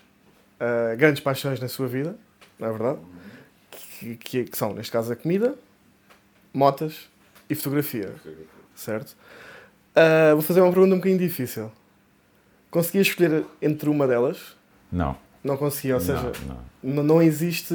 uh, 0.59 0.95
grandes 0.97 1.23
paixões 1.23 1.59
na 1.59 1.67
sua 1.67 1.87
vida, 1.87 2.15
não 2.59 2.67
é 2.67 2.71
verdade? 2.71 2.99
Que, 3.71 4.15
que, 4.17 4.43
que, 4.43 4.57
são, 4.57 4.73
neste 4.73 4.91
caso, 4.91 5.11
a 5.11 5.15
comida, 5.15 5.55
motas 6.53 7.09
e 7.49 7.55
fotografia. 7.55 8.13
Certo? 8.75 9.15
Uh, 9.95 10.33
vou 10.33 10.41
fazer 10.41 10.59
uma 10.59 10.71
pergunta 10.71 10.93
um 10.93 10.97
bocadinho 10.97 11.19
difícil. 11.19 11.71
Conseguia 12.69 13.01
escolher 13.01 13.45
entre 13.61 13.89
uma 13.89 14.05
delas? 14.05 14.57
Não. 14.91 15.15
Não 15.45 15.57
conseguia, 15.57 15.93
ou 15.93 16.01
seja, 16.01 16.31
não, 16.83 16.95
não. 16.95 17.03
não 17.03 17.21
existe 17.21 17.73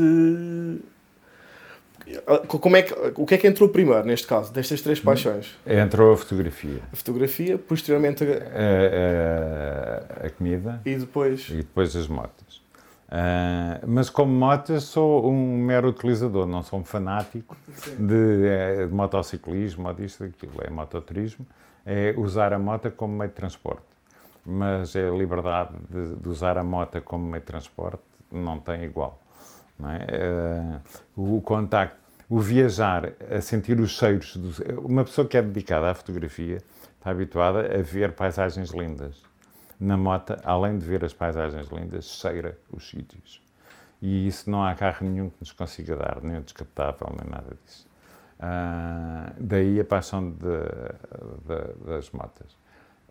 como 2.48 2.76
é 2.76 2.82
que, 2.82 2.92
o 3.14 3.24
que 3.24 3.34
é 3.34 3.38
que 3.38 3.46
entrou 3.46 3.68
primeiro, 3.68 4.04
neste 4.04 4.26
caso, 4.26 4.52
destas 4.52 4.82
três 4.82 4.98
paixões? 4.98 5.56
Entrou 5.64 6.12
a 6.12 6.16
fotografia. 6.16 6.80
A 6.92 6.96
fotografia, 6.96 7.56
posteriormente 7.56 8.24
a... 8.24 8.26
A, 8.26 10.24
a, 10.24 10.26
a 10.26 10.30
comida. 10.30 10.80
E 10.84 10.96
depois? 10.96 11.48
E 11.48 11.58
depois 11.58 11.94
as 11.94 12.08
motas. 12.08 12.60
Uh, 13.10 13.86
mas 13.86 14.08
como 14.10 14.32
motas 14.32 14.84
sou 14.84 15.30
um 15.30 15.58
mero 15.58 15.88
utilizador, 15.88 16.46
não 16.46 16.62
sou 16.62 16.78
um 16.78 16.84
fanático 16.84 17.56
de, 17.98 18.46
é, 18.46 18.86
de 18.86 18.92
motociclismo 18.92 19.88
ou 19.88 19.94
disto, 19.94 20.24
daquilo. 20.24 20.54
É 20.60 20.70
mototurismo, 20.70 21.46
é 21.84 22.14
usar 22.16 22.52
a 22.52 22.58
moto 22.58 22.90
como 22.90 23.16
meio 23.16 23.30
de 23.30 23.36
transporte. 23.36 23.89
Mas 24.44 24.96
a 24.96 25.10
liberdade 25.10 25.74
de, 25.90 26.16
de 26.16 26.28
usar 26.28 26.56
a 26.56 26.64
moto 26.64 27.00
como 27.02 27.24
meio 27.24 27.40
de 27.40 27.46
transporte 27.46 28.02
não 28.30 28.58
tem 28.58 28.84
igual. 28.84 29.20
É? 29.82 30.80
Uh, 31.16 31.36
o 31.36 31.40
contacto, 31.40 31.96
o 32.28 32.38
viajar, 32.38 33.12
a 33.30 33.40
sentir 33.40 33.80
os 33.80 33.92
cheiros. 33.92 34.36
uma 34.84 35.04
pessoa 35.04 35.26
que 35.26 35.36
é 35.36 35.42
dedicada 35.42 35.90
à 35.90 35.94
fotografia 35.94 36.58
está 36.98 37.10
habituada 37.10 37.60
a 37.78 37.82
ver 37.82 38.12
paisagens 38.12 38.70
lindas. 38.70 39.22
Na 39.78 39.96
moto, 39.96 40.36
além 40.44 40.78
de 40.78 40.84
ver 40.84 41.04
as 41.04 41.14
paisagens 41.14 41.68
lindas, 41.68 42.04
cheira 42.04 42.58
os 42.70 42.88
sítios. 42.88 43.42
E 44.02 44.26
isso 44.26 44.50
não 44.50 44.62
há 44.62 44.74
carro 44.74 45.06
nenhum 45.06 45.30
que 45.30 45.36
nos 45.40 45.52
consiga 45.52 45.96
dar, 45.96 46.22
nem 46.22 46.38
o 46.38 46.42
descapotável, 46.42 47.08
nem 47.18 47.30
nada 47.30 47.56
disso. 47.64 47.86
Uh, 48.38 49.34
daí 49.38 49.80
a 49.80 49.84
paixão 49.84 50.30
de, 50.30 50.38
de, 50.38 51.86
das 51.86 52.10
motas. 52.10 52.56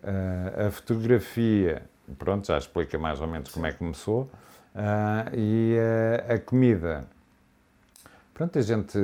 Uh, 0.03 0.67
a 0.67 0.71
fotografia, 0.71 1.83
pronto, 2.17 2.47
já 2.47 2.57
explica 2.57 2.97
mais 2.97 3.19
ou 3.19 3.27
menos 3.27 3.51
como 3.51 3.65
é 3.65 3.71
que 3.71 3.77
começou. 3.79 4.29
Uh, 4.75 5.35
e 5.35 5.75
uh, 5.77 6.33
a 6.33 6.39
comida. 6.39 7.05
Pronto, 8.33 8.57
a 8.57 8.61
gente 8.61 8.97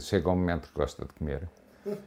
chega 0.00 0.28
a 0.28 0.32
um 0.32 0.36
momento 0.36 0.68
que 0.68 0.74
gosta 0.74 1.04
de 1.06 1.12
comer 1.14 1.48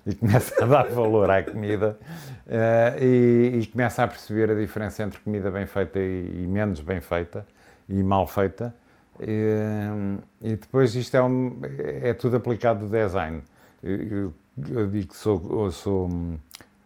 e 0.05 0.13
começa 0.15 0.63
a 0.63 0.67
dar 0.67 0.87
valor 0.89 1.29
à 1.29 1.41
comida 1.41 1.97
uh, 2.45 3.03
e, 3.03 3.59
e, 3.61 3.67
começa 3.67 4.03
a 4.03 4.07
perceber 4.07 4.51
a 4.51 4.55
diferença 4.55 5.03
entre 5.03 5.19
comida 5.19 5.49
bem 5.49 5.65
feita 5.65 5.99
e, 5.99 6.43
e 6.43 6.47
menos 6.47 6.79
bem 6.79 7.01
feita 7.01 7.45
e 7.89 8.03
mal 8.03 8.27
feita. 8.27 8.73
E, 9.19 10.19
e 10.41 10.55
depois 10.55 10.93
isto 10.93 11.15
é, 11.15 11.23
um, 11.23 11.59
é 11.79 12.13
tudo 12.13 12.37
aplicado 12.37 12.85
no 12.85 12.89
design. 12.89 13.41
Eu, 13.81 14.33
eu, 14.69 14.87
digo 14.87 15.07
que 15.07 15.15
sou, 15.15 15.71
sou 15.71 16.07
um, 16.07 16.37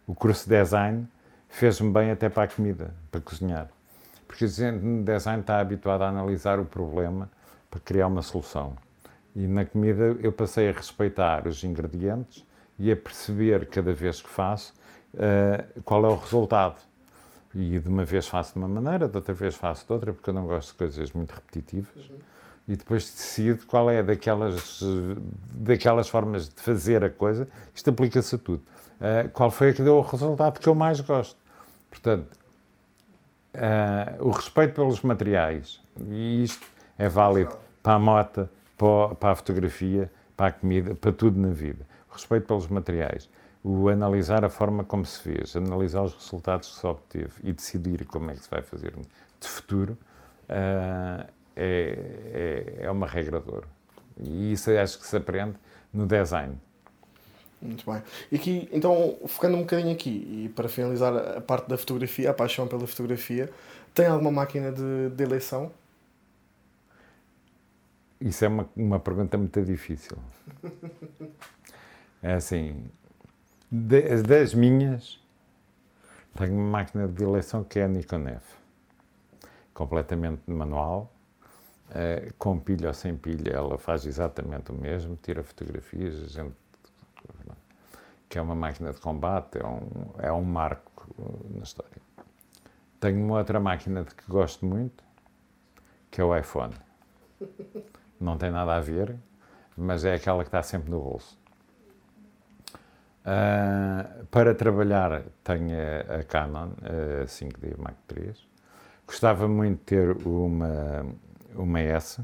o 0.07 0.13
curso 0.13 0.47
de 0.47 0.55
design 0.55 1.07
fez-me 1.49 1.91
bem 1.91 2.11
até 2.11 2.29
para 2.29 2.43
a 2.43 2.47
comida, 2.47 2.93
para 3.11 3.19
cozinhar. 3.19 3.67
Porque 4.27 4.45
o 4.45 4.47
design 4.47 5.41
está 5.41 5.59
habituado 5.59 6.03
a 6.03 6.07
analisar 6.07 6.59
o 6.59 6.65
problema 6.65 7.29
para 7.69 7.79
criar 7.79 8.07
uma 8.07 8.21
solução. 8.21 8.75
E 9.35 9.47
na 9.47 9.65
comida 9.65 10.15
eu 10.21 10.31
passei 10.31 10.69
a 10.69 10.71
respeitar 10.71 11.47
os 11.47 11.63
ingredientes 11.63 12.45
e 12.77 12.91
a 12.91 12.95
perceber 12.95 13.67
cada 13.67 13.91
vez 13.91 14.21
que 14.21 14.29
faço 14.29 14.73
uh, 15.15 15.81
qual 15.83 16.05
é 16.05 16.09
o 16.09 16.15
resultado. 16.15 16.77
E 17.53 17.79
de 17.79 17.89
uma 17.89 18.05
vez 18.05 18.27
faço 18.27 18.53
de 18.53 18.59
uma 18.59 18.67
maneira, 18.67 19.07
de 19.07 19.15
outra 19.15 19.33
vez 19.33 19.55
faço 19.55 19.85
de 19.85 19.91
outra, 19.91 20.13
porque 20.13 20.29
eu 20.29 20.33
não 20.33 20.45
gosto 20.45 20.71
de 20.71 20.77
coisas 20.77 21.11
muito 21.11 21.31
repetitivas. 21.31 22.11
E 22.67 22.75
depois 22.75 23.03
decido 23.03 23.65
qual 23.65 23.89
é 23.89 24.03
daquelas, 24.03 24.81
daquelas 25.51 26.07
formas 26.07 26.47
de 26.47 26.61
fazer 26.61 27.03
a 27.03 27.09
coisa. 27.09 27.47
Isto 27.73 27.89
aplica-se 27.89 28.35
a 28.35 28.37
tudo. 28.37 28.61
Uh, 28.99 29.29
qual 29.29 29.49
foi 29.49 29.69
a 29.69 29.73
que 29.73 29.81
deu 29.81 29.95
o 29.95 30.01
resultado 30.01 30.59
que 30.59 30.67
eu 30.67 30.75
mais 30.75 30.99
gosto. 30.99 31.38
Portanto, 31.89 32.37
uh, 33.55 34.27
o 34.27 34.31
respeito 34.31 34.73
pelos 34.75 35.01
materiais, 35.01 35.81
e 36.07 36.43
isto 36.43 36.67
é 36.97 37.09
válido 37.09 37.57
para 37.81 37.93
a 37.93 37.99
moto, 37.99 38.49
para, 38.77 39.15
para 39.15 39.31
a 39.31 39.35
fotografia, 39.35 40.11
para 40.35 40.47
a 40.47 40.51
comida, 40.51 40.95
para 40.95 41.11
tudo 41.11 41.39
na 41.39 41.49
vida. 41.49 41.85
O 42.09 42.13
respeito 42.13 42.47
pelos 42.47 42.67
materiais, 42.67 43.29
o 43.63 43.89
analisar 43.89 44.45
a 44.45 44.49
forma 44.49 44.83
como 44.83 45.05
se 45.05 45.19
fez, 45.19 45.55
analisar 45.55 46.03
os 46.03 46.13
resultados 46.13 46.69
que 46.69 46.75
se 46.79 46.87
obteve 46.87 47.33
e 47.43 47.51
decidir 47.51 48.05
como 48.05 48.31
é 48.31 48.33
que 48.33 48.43
se 48.43 48.49
vai 48.49 48.61
fazer 48.61 48.93
de 49.39 49.47
futuro, 49.47 49.97
uh, 50.49 51.27
é, 51.55 52.77
é, 52.79 52.85
é 52.85 52.91
uma 52.91 53.05
regra 53.05 53.39
de 53.39 53.49
ouro. 53.49 53.67
E 54.17 54.53
isso 54.53 54.71
acho 54.71 54.99
que 54.99 55.05
se 55.05 55.17
aprende 55.17 55.55
no 55.93 56.05
design. 56.05 56.57
Muito 57.61 57.89
bem. 57.89 58.01
E 58.31 58.35
aqui, 58.37 58.69
então, 58.71 59.17
focando 59.27 59.57
um 59.57 59.61
bocadinho 59.61 59.91
aqui, 59.91 60.45
e 60.45 60.49
para 60.49 60.69
finalizar 60.69 61.15
a 61.15 61.41
parte 61.41 61.67
da 61.67 61.77
fotografia, 61.77 62.29
a 62.29 62.33
paixão 62.33 62.67
pela 62.67 62.87
fotografia, 62.87 63.49
tem 63.93 64.05
alguma 64.07 64.31
máquina 64.31 64.71
de, 64.71 65.09
de 65.09 65.23
eleição? 65.23 65.71
Isso 68.21 68.45
é 68.45 68.47
uma, 68.47 68.69
uma 68.75 68.99
pergunta 68.99 69.37
muito 69.37 69.61
difícil. 69.61 70.17
É 72.21 72.33
assim, 72.33 72.83
de, 73.71 74.21
das 74.23 74.53
minhas, 74.53 75.19
tenho 76.37 76.53
uma 76.53 76.69
máquina 76.69 77.07
de 77.07 77.23
eleição 77.23 77.63
que 77.63 77.79
é 77.79 77.85
a 77.85 77.87
Nikon 77.87 78.27
F. 78.27 78.57
Completamente 79.73 80.41
manual, 80.47 81.13
é, 81.91 82.29
com 82.37 82.59
pilha 82.59 82.89
ou 82.89 82.93
sem 82.93 83.15
pilha, 83.15 83.51
ela 83.51 83.77
faz 83.77 84.05
exatamente 84.05 84.71
o 84.71 84.75
mesmo, 84.75 85.17
tira 85.21 85.43
fotografias, 85.43 86.15
a 86.15 86.27
gente 86.27 86.55
que 88.29 88.37
é 88.37 88.41
uma 88.41 88.55
máquina 88.55 88.93
de 88.93 88.99
combate, 88.99 89.57
é 89.57 89.65
um, 89.65 89.89
é 90.19 90.31
um 90.31 90.43
marco 90.43 91.09
uh, 91.17 91.57
na 91.57 91.63
história. 91.63 91.97
Tenho 92.99 93.25
uma 93.25 93.39
outra 93.39 93.59
máquina 93.59 94.03
de 94.03 94.13
que 94.13 94.23
gosto 94.27 94.65
muito, 94.65 95.03
que 96.11 96.21
é 96.21 96.23
o 96.23 96.35
iPhone. 96.37 96.75
Não 98.19 98.37
tem 98.37 98.51
nada 98.51 98.75
a 98.75 98.79
ver, 98.79 99.15
mas 99.75 100.05
é 100.05 100.13
aquela 100.13 100.43
que 100.43 100.49
está 100.49 100.61
sempre 100.61 100.91
no 100.91 100.99
bolso. 100.99 101.39
Uh, 103.21 104.25
para 104.27 104.53
trabalhar 104.53 105.23
tenho 105.43 105.75
a, 106.19 106.23
Canon 106.23 106.71
a 106.83 107.25
5D 107.25 107.77
Mark 107.77 107.97
III. 108.15 108.33
Gostava 109.07 109.47
muito 109.47 109.79
de 109.79 109.85
ter 109.85 110.27
uma, 110.27 111.05
uma 111.55 111.79
S, 111.79 112.21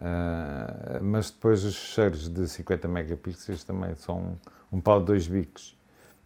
uh, 0.00 1.02
mas 1.02 1.30
depois 1.30 1.64
os 1.64 1.74
cheiros 1.74 2.28
de 2.28 2.48
50 2.48 2.88
megapixels 2.88 3.64
também 3.64 3.94
são 3.94 4.38
um 4.72 4.80
pau 4.80 5.00
de 5.00 5.06
dois 5.06 5.26
bicos, 5.26 5.76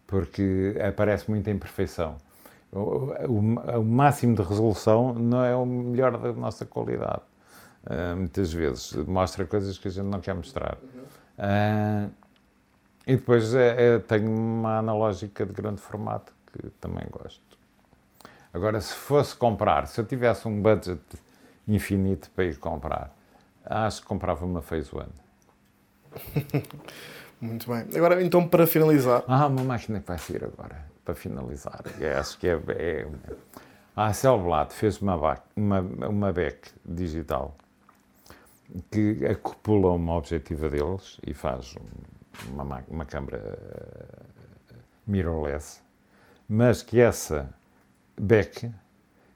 porque 0.07 0.75
aparece 0.87 1.29
muita 1.29 1.51
imperfeição. 1.51 2.17
O, 2.71 2.79
o, 2.79 3.79
o, 3.79 3.83
máximo 3.83 4.35
de 4.35 4.41
resolução 4.41 5.13
não 5.13 5.43
é 5.43 5.55
o 5.55 5.65
melhor 5.65 6.17
da 6.17 6.33
nossa 6.33 6.65
qualidade. 6.65 7.21
Uh, 7.85 8.15
muitas 8.15 8.51
vezes 8.51 8.93
mostra 9.05 9.45
coisas 9.45 9.77
que 9.77 9.87
a 9.87 9.91
gente 9.91 10.05
não 10.05 10.19
quer 10.19 10.33
mostrar. 10.33 10.77
Uh, 11.37 12.09
e 13.05 13.15
depois 13.15 13.53
é, 13.53 13.95
é, 13.95 13.99
tenho 13.99 14.31
uma 14.31 14.79
analógica 14.79 15.45
de 15.45 15.51
grande 15.51 15.81
formato 15.81 16.33
que 16.51 16.69
também 16.79 17.05
gosto. 17.11 17.41
Agora, 18.53 18.79
se 18.79 18.93
fosse 18.93 19.35
comprar, 19.35 19.87
se 19.87 19.99
eu 19.99 20.05
tivesse 20.05 20.47
um 20.47 20.61
budget 20.61 21.01
infinito 21.67 22.29
para 22.35 22.45
ir 22.45 22.57
comprar, 22.57 23.13
acho 23.65 24.01
que 24.01 24.07
comprava 24.07 24.45
uma 24.45 24.61
Phase 24.61 24.89
One. 24.93 25.11
Muito 27.41 27.67
bem. 27.67 27.85
Agora, 27.95 28.23
então, 28.23 28.47
para 28.47 28.65
finalizar. 28.65 29.23
Ah, 29.27 29.47
uma 29.47 29.63
máquina 29.63 29.99
que 29.99 30.07
vai 30.07 30.17
sair 30.17 30.43
agora, 30.45 30.85
para 31.03 31.13
finalizar. 31.13 31.83
É, 31.99 32.13
acho 32.15 32.37
que 32.37 32.47
é. 32.47 32.59
é... 32.69 33.07
A 33.95 34.07
Hasselblad 34.07 34.73
fez 34.73 34.99
uma, 35.01 35.39
uma, 35.55 35.81
uma 35.81 36.33
BEC 36.33 36.71
digital 36.83 37.55
que 38.89 39.25
acopula 39.25 39.91
uma 39.91 40.15
objetiva 40.15 40.69
deles 40.69 41.19
e 41.25 41.33
faz 41.33 41.75
uma, 42.51 42.83
uma 42.87 43.05
câmara 43.05 43.59
uh, 44.71 44.75
mirrorless, 45.05 45.81
mas 46.49 46.81
que 46.81 46.99
essa 46.99 47.53
beck 48.19 48.71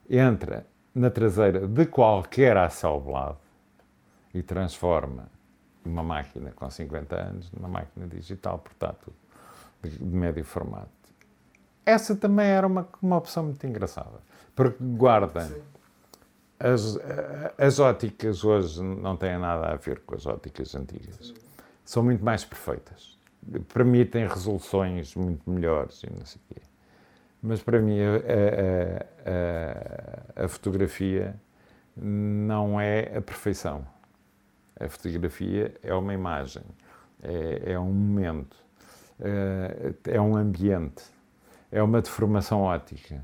entra 0.10 0.66
na 0.96 1.12
traseira 1.12 1.68
de 1.68 1.86
qualquer 1.86 2.58
Hasselblad 2.58 3.38
e 4.38 4.44
transforma 4.44 5.30
uma 5.84 6.04
máquina 6.04 6.52
com 6.52 6.70
50 6.70 7.16
anos 7.16 7.52
numa 7.52 7.68
máquina 7.68 8.08
digital, 8.08 8.60
portanto, 8.60 9.12
de, 9.82 10.04
médio 10.04 10.44
formato. 10.44 10.90
Essa 11.86 12.16
também 12.16 12.48
era 12.48 12.68
uma, 12.68 12.88
uma 13.02 13.18
opção 13.18 13.44
muito 13.44 13.66
engraçada, 13.66 14.20
porque 14.56 14.78
guarda 14.80 15.50
as, 16.60 17.00
as 17.58 17.80
óticas 17.80 18.44
hoje 18.44 18.84
não 18.84 19.16
têm 19.16 19.38
nada 19.38 19.68
a 19.68 19.76
ver 19.76 20.02
com 20.02 20.16
as 20.16 20.26
óticas 20.26 20.76
antigas. 20.76 21.34
São 21.86 22.04
muito 22.04 22.24
mais 22.24 22.44
perfeitas. 22.44 23.18
Permitem 23.74 24.28
resoluções 24.28 25.16
muito 25.16 25.50
melhores 25.50 26.04
e 26.04 26.12
não 26.12 26.26
sei 26.26 26.42
o 26.42 26.54
quê. 26.54 26.62
Mas 27.42 27.62
para 27.62 27.80
mim 27.80 27.98
a, 28.02 28.16
a, 30.36 30.42
a, 30.42 30.46
a 30.46 30.48
fotografia 30.50 31.34
não 31.96 32.80
é 32.80 33.18
a 33.18 33.22
perfeição. 33.22 33.86
A 34.80 34.88
fotografia 34.90 35.74
é 35.82 35.94
uma 35.94 36.14
imagem, 36.14 36.64
é, 37.24 37.74
é 37.74 37.80
um 37.80 37.92
momento, 37.92 38.56
é, 39.20 39.94
é, 40.12 40.22
um 40.22 40.36
ambiente, 40.36 41.04
é 41.72 41.82
uma 41.82 42.02
deformação 42.02 42.62
ótica. 42.62 43.24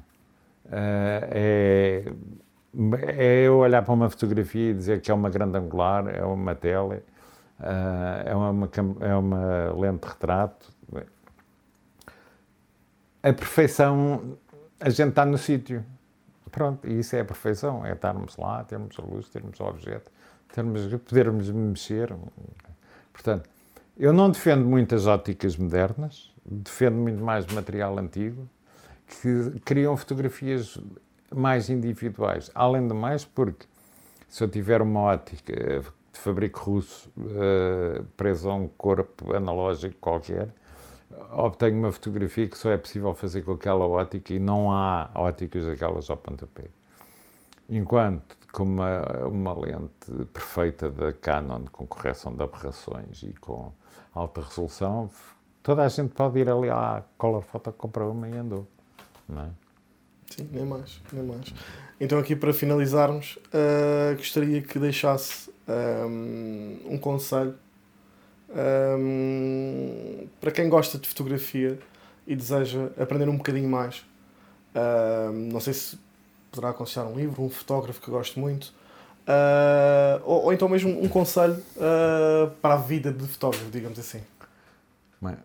É, 0.72 2.06
é 2.06 3.46
eu 3.46 3.58
olhar 3.58 3.84
para 3.84 3.94
uma 3.94 4.10
fotografia 4.10 4.72
e 4.72 4.74
dizer 4.74 5.02
que 5.02 5.12
é 5.12 5.14
uma 5.14 5.30
grande 5.30 5.58
angular, 5.58 6.08
é 6.08 6.24
uma 6.24 6.56
tele, 6.56 7.04
uh, 7.60 8.26
é, 8.26 8.36
uma, 8.36 8.70
é 9.00 9.16
uma 9.16 9.74
lente 9.74 10.02
de 10.02 10.08
retrato. 10.08 10.74
A 13.22 13.32
perfeição, 13.32 14.38
a 14.80 14.90
gente 14.90 15.10
está 15.10 15.26
no 15.26 15.38
sítio. 15.38 15.86
Pronto, 16.52 16.88
e 16.88 17.00
isso 17.00 17.16
é 17.16 17.22
a 17.22 17.26
perfeição, 17.26 17.86
é 17.86 17.94
estarmos 17.94 18.38
lá, 18.38 18.64
termos 18.64 18.98
a 19.00 19.02
luz, 19.02 19.30
termos 19.30 19.60
o 19.60 19.64
objeto, 19.64 20.12
termos, 20.54 20.88
podermos 21.02 21.50
mexer. 21.50 22.16
Portanto, 23.12 23.50
eu 23.98 24.14
não 24.14 24.30
defendo 24.30 24.66
muitas 24.66 25.08
óticas 25.08 25.58
modernas, 25.58 26.32
defendo 26.46 26.96
muito 26.96 27.22
mais 27.22 27.46
material 27.48 27.98
antigo, 27.98 28.48
que 29.08 29.60
criam 29.66 29.98
fotografias 29.98 30.80
mais 31.34 31.70
individuais. 31.70 32.52
Além 32.54 32.88
do 32.88 32.96
mais, 32.96 33.26
porque 33.26 33.66
se 34.30 34.44
eu 34.44 34.48
tiver 34.48 34.82
uma 34.82 35.02
ótica 35.02 35.54
de 36.14 36.20
fabrico 36.20 36.60
russo 36.60 37.12
uh, 37.18 38.04
presa 38.16 38.50
a 38.50 38.54
um 38.54 38.68
corpo 38.68 39.36
analógico 39.36 39.96
qualquer, 40.00 40.50
obtenho 41.32 41.78
uma 41.78 41.92
fotografia 41.92 42.48
que 42.48 42.58
só 42.58 42.72
é 42.72 42.78
possível 42.78 43.14
fazer 43.16 43.42
com 43.42 43.54
aquela 43.54 43.88
ótica 43.88 44.34
e 44.34 44.40
não 44.40 44.72
há 44.72 45.10
óticas 45.16 45.66
daquelas 45.66 46.10
ao 46.10 46.18
pontapé. 46.18 46.66
Enquanto 47.70 48.43
com 48.54 48.64
uma, 48.64 49.02
uma 49.26 49.60
lente 49.60 50.26
perfeita 50.32 50.90
da 50.90 51.12
Canon, 51.12 51.66
com 51.72 51.88
correção 51.88 52.34
de 52.36 52.44
aberrações 52.44 53.24
e 53.24 53.34
com 53.34 53.74
alta 54.14 54.42
resolução, 54.42 55.10
toda 55.64 55.84
a 55.84 55.90
gente 55.90 56.14
pode 56.14 56.40
ir 56.40 56.48
ali 56.48 56.70
à 56.70 57.04
Color 57.18 57.42
Photo, 57.42 57.74
comprar 57.74 58.08
uma 58.08 58.30
e 58.30 58.38
andou. 58.38 58.68
Não 59.28 59.42
é? 59.42 59.50
Sim, 60.30 60.48
nem 60.52 60.66
mais, 60.66 61.02
nem 61.12 61.24
mais. 61.24 61.52
Então 62.00 62.20
aqui 62.20 62.36
para 62.36 62.54
finalizarmos, 62.54 63.40
uh, 63.48 64.16
gostaria 64.16 64.62
que 64.62 64.78
deixasse 64.78 65.52
um, 65.68 66.94
um 66.94 66.98
conselho 67.00 67.56
um, 69.00 70.28
para 70.40 70.52
quem 70.52 70.70
gosta 70.70 71.00
de 71.00 71.08
fotografia 71.08 71.80
e 72.28 72.36
deseja 72.36 72.92
aprender 73.00 73.28
um 73.28 73.38
bocadinho 73.38 73.68
mais. 73.68 74.06
Um, 74.76 75.50
não 75.52 75.60
sei 75.60 75.74
se 75.74 75.98
poderá 76.54 76.70
aconselhar 76.70 77.10
um 77.10 77.16
livro, 77.16 77.42
um 77.42 77.50
fotógrafo 77.50 78.00
que 78.00 78.12
gosto 78.12 78.40
muito, 78.40 78.66
uh, 79.28 80.22
ou, 80.24 80.44
ou, 80.44 80.54
então 80.54 80.70
mesmo 80.70 81.04
um 81.04 81.10
conselho 81.10 81.62
uh, 81.76 82.52
para 82.62 82.76
a 82.76 82.78
vida 82.78 83.12
de 83.12 83.28
fotógrafo, 83.28 83.70
digamos 83.72 83.98
assim. 83.98 84.22
Bem, 85.20 85.38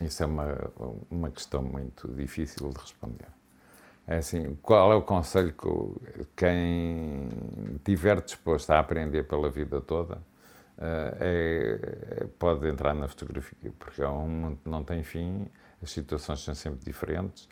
isso 0.00 0.22
é 0.22 0.26
uma, 0.26 0.70
uma 1.10 1.30
questão 1.30 1.62
muito 1.62 2.08
difícil 2.08 2.70
de 2.70 2.80
responder. 2.80 3.28
É 4.06 4.16
assim, 4.16 4.56
qual 4.62 4.90
é 4.90 4.94
o 4.94 5.02
conselho 5.02 5.52
que 5.52 6.24
quem 6.34 7.28
estiver 7.76 8.22
disposto 8.22 8.70
a 8.70 8.78
aprender 8.78 9.24
pela 9.24 9.50
vida 9.50 9.82
toda 9.82 10.18
eh, 10.80 11.16
é, 12.22 12.26
pode 12.38 12.68
entrar 12.68 12.94
na 12.94 13.08
fotografia, 13.08 13.72
porque 13.78 14.00
é 14.00 14.08
um 14.08 14.28
mundo 14.28 14.58
que 14.62 14.70
não 14.70 14.84
tem 14.84 15.02
fim, 15.02 15.46
as 15.82 15.90
situações 15.90 16.40
são 16.40 16.54
sempre 16.54 16.84
diferentes. 16.84 17.48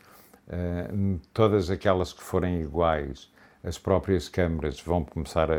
Eh, 0.49 0.89
todas 1.33 1.71
aquelas 1.71 2.13
que 2.13 2.23
forem 2.23 2.61
iguais, 2.61 3.31
as 3.65 3.79
próprias 3.79 4.29
câmaras 4.29 4.81
vão 4.81 5.05
começar 5.05 5.51
a, 5.51 5.57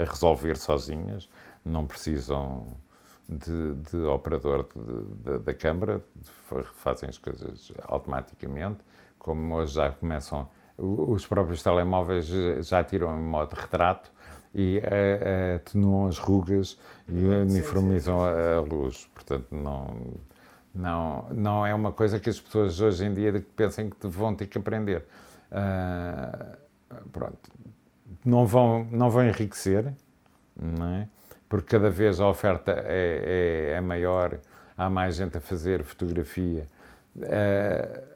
a 0.00 0.04
resolver 0.04 0.56
sozinhas, 0.56 1.28
não 1.64 1.86
precisam 1.86 2.66
de, 3.28 3.74
de 3.90 3.96
operador 4.04 4.66
de, 4.74 5.32
de, 5.32 5.38
da 5.40 5.54
câmara, 5.54 6.00
fazem 6.74 7.08
as 7.08 7.18
coisas 7.18 7.72
automaticamente 7.82 8.78
como 9.18 9.56
hoje 9.56 9.74
já 9.74 9.90
começam, 9.90 10.48
os 10.76 11.26
próprios 11.26 11.62
telemóveis 11.62 12.26
já 12.66 12.82
tiram 12.84 13.18
em 13.18 13.22
modo 13.22 13.54
retrato 13.54 14.10
e 14.54 14.78
uh, 14.78 15.56
atenuam 15.56 16.06
as 16.06 16.18
rugas 16.18 16.78
e 17.08 17.24
uniformizam 17.24 18.22
a, 18.22 18.56
a 18.56 18.60
luz. 18.60 19.08
Portanto, 19.12 19.46
não, 19.50 20.14
não, 20.74 21.26
não 21.30 21.66
é 21.66 21.74
uma 21.74 21.92
coisa 21.92 22.20
que 22.20 22.28
as 22.30 22.40
pessoas 22.40 22.80
hoje 22.80 23.04
em 23.04 23.14
dia 23.14 23.44
pensem 23.56 23.90
que 23.90 24.06
vão 24.06 24.34
ter 24.34 24.46
que 24.46 24.58
aprender. 24.58 25.04
Uh, 25.50 26.56
pronto. 27.10 27.50
Não 28.24 28.46
vão, 28.46 28.86
não 28.90 29.10
vão 29.10 29.26
enriquecer, 29.26 29.92
não 30.56 30.86
é? 30.86 31.08
porque 31.48 31.76
cada 31.76 31.90
vez 31.90 32.20
a 32.20 32.28
oferta 32.28 32.72
é, 32.84 33.70
é, 33.72 33.76
é 33.76 33.80
maior, 33.80 34.38
há 34.76 34.90
mais 34.90 35.16
gente 35.16 35.38
a 35.38 35.40
fazer 35.40 35.82
fotografia. 35.82 36.68
Uh, 37.16 38.08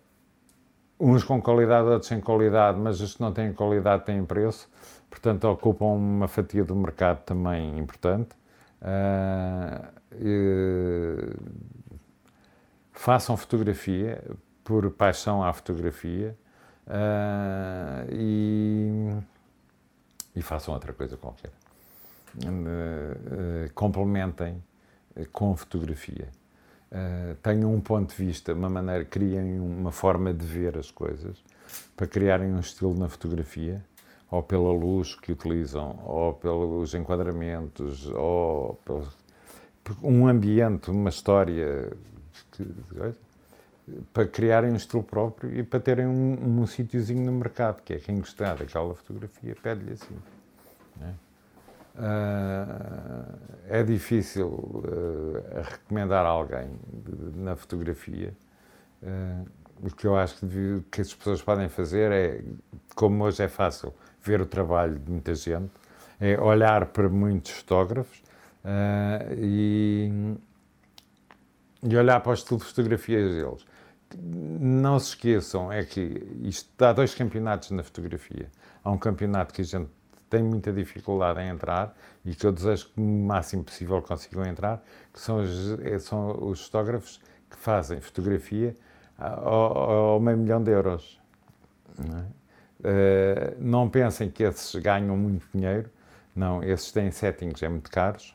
uns 1.00 1.24
com 1.24 1.40
qualidade, 1.40 1.88
outros 1.88 2.08
sem 2.08 2.20
qualidade, 2.20 2.78
mas 2.78 3.00
os 3.00 3.14
que 3.14 3.20
não 3.20 3.32
têm 3.32 3.52
qualidade 3.52 4.04
têm 4.04 4.24
preço, 4.24 4.68
portanto 5.08 5.44
ocupam 5.44 5.86
uma 5.86 6.28
fatia 6.28 6.64
do 6.64 6.76
mercado 6.76 7.22
também 7.24 7.78
importante. 7.78 8.36
Uh, 8.82 9.86
e, 10.20 11.16
façam 13.02 13.36
fotografia 13.36 14.22
por 14.62 14.88
paixão 14.92 15.42
à 15.42 15.52
fotografia 15.52 16.38
uh, 16.86 18.08
e, 18.12 19.10
e, 20.36 20.40
façam 20.40 20.72
outra 20.72 20.92
coisa 20.92 21.16
qualquer. 21.16 21.50
Uh, 22.36 23.68
complementem 23.74 24.62
com 25.32 25.56
fotografia. 25.56 26.28
Uh, 26.92 27.34
tenham 27.42 27.74
um 27.74 27.80
ponto 27.80 28.10
de 28.10 28.24
vista, 28.24 28.54
uma 28.54 28.68
maneira, 28.68 29.04
criem 29.04 29.58
uma 29.58 29.90
forma 29.90 30.32
de 30.32 30.46
ver 30.46 30.78
as 30.78 30.88
coisas, 30.88 31.42
para 31.96 32.06
criarem 32.06 32.52
um 32.52 32.60
estilo 32.60 32.96
na 32.96 33.08
fotografia, 33.08 33.84
ou 34.30 34.44
pela 34.44 34.70
luz 34.70 35.16
que 35.16 35.32
utilizam, 35.32 35.98
ou 36.04 36.34
pelos 36.34 36.94
enquadramentos, 36.94 38.06
ou 38.06 38.78
um 40.04 40.28
ambiente, 40.28 40.88
uma 40.88 41.10
história, 41.10 41.90
para 44.12 44.26
criarem 44.26 44.70
um 44.70 44.76
estilo 44.76 45.02
próprio 45.02 45.52
e 45.55 45.62
para 45.62 45.81
terem 45.81 46.07
um, 46.07 46.61
um 46.61 46.66
sítiozinho 46.66 47.24
no 47.24 47.33
mercado, 47.33 47.83
que 47.83 47.94
é 47.94 47.98
quem 47.98 48.18
gostar 48.18 48.57
daquela 48.57 48.94
fotografia 48.94 49.57
pede-lhe 49.61 49.92
assim. 49.92 50.16
É? 51.00 51.33
Uh, 51.94 53.38
é 53.68 53.83
difícil 53.83 54.46
uh, 54.48 55.62
recomendar 55.62 56.24
alguém 56.24 56.70
de, 56.90 57.38
na 57.38 57.55
fotografia. 57.55 58.33
Uh, 59.02 59.46
o 59.83 59.90
que 59.90 60.07
eu 60.07 60.16
acho 60.16 60.37
que, 60.46 60.83
que 60.90 61.00
as 61.00 61.12
pessoas 61.12 61.42
podem 61.42 61.68
fazer 61.68 62.12
é, 62.12 62.40
como 62.94 63.24
hoje 63.24 63.42
é 63.42 63.48
fácil 63.48 63.92
ver 64.22 64.40
o 64.40 64.46
trabalho 64.46 64.98
de 64.98 65.11
muita 65.11 65.35
gente, 65.35 65.72
é 66.20 66.40
olhar 66.40 66.87
para 66.87 67.09
muitos 67.09 67.50
fotógrafos 67.50 68.22
e, 69.37 70.09
e 71.83 71.97
olhar 71.97 72.21
para 72.21 72.35
de 72.35 72.42
fotografias 72.42 73.33
deles 73.33 73.66
não 74.18 74.99
se 74.99 75.11
esqueçam, 75.11 75.73
é 75.73 75.85
que 75.85 76.23
isto 76.42 76.83
há 76.83 76.92
dois 76.92 77.14
campeonatos 77.14 77.71
na 77.71 77.83
fotografia. 77.83 78.51
Há 78.85 78.90
um 78.90 78.99
campeonato 78.99 79.55
que 79.55 79.62
a 79.62 79.64
gente 79.64 79.88
tem 80.29 80.42
muita 80.42 80.73
dificuldade 80.73 81.40
em 81.40 81.49
entrar 81.49 81.95
e 82.25 82.35
que 82.35 82.47
eu 82.47 82.53
desejo 82.53 82.88
que 82.88 83.01
o 83.01 83.05
máximo 83.05 83.64
possível 83.64 84.01
consigam 84.03 84.45
entrar, 84.47 84.83
que 85.12 85.21
são 85.21 85.42
os, 85.42 85.79
é, 85.81 85.99
são 85.99 86.49
os 86.49 86.64
fotógrafos 86.64 87.21
que 87.51 87.57
fazem 87.57 88.01
fotografia 88.01 88.75
ao, 89.18 89.79
ao 89.79 90.21
meio 90.21 90.38
milhão 90.38 90.62
de 90.62 90.71
euros. 90.71 91.21
Não, 91.99 92.18
é? 92.18 92.23
uh, 92.23 93.57
não 93.59 93.88
pensem 93.88 94.31
que 94.31 94.42
esses 94.42 94.75
ganham 94.77 95.16
muito 95.16 95.47
dinheiro, 95.55 95.90
não, 96.35 96.62
esses 96.62 96.90
têm 96.90 97.11
settings 97.11 97.62
é 97.62 97.68
muito 97.68 97.90
caros 97.90 98.35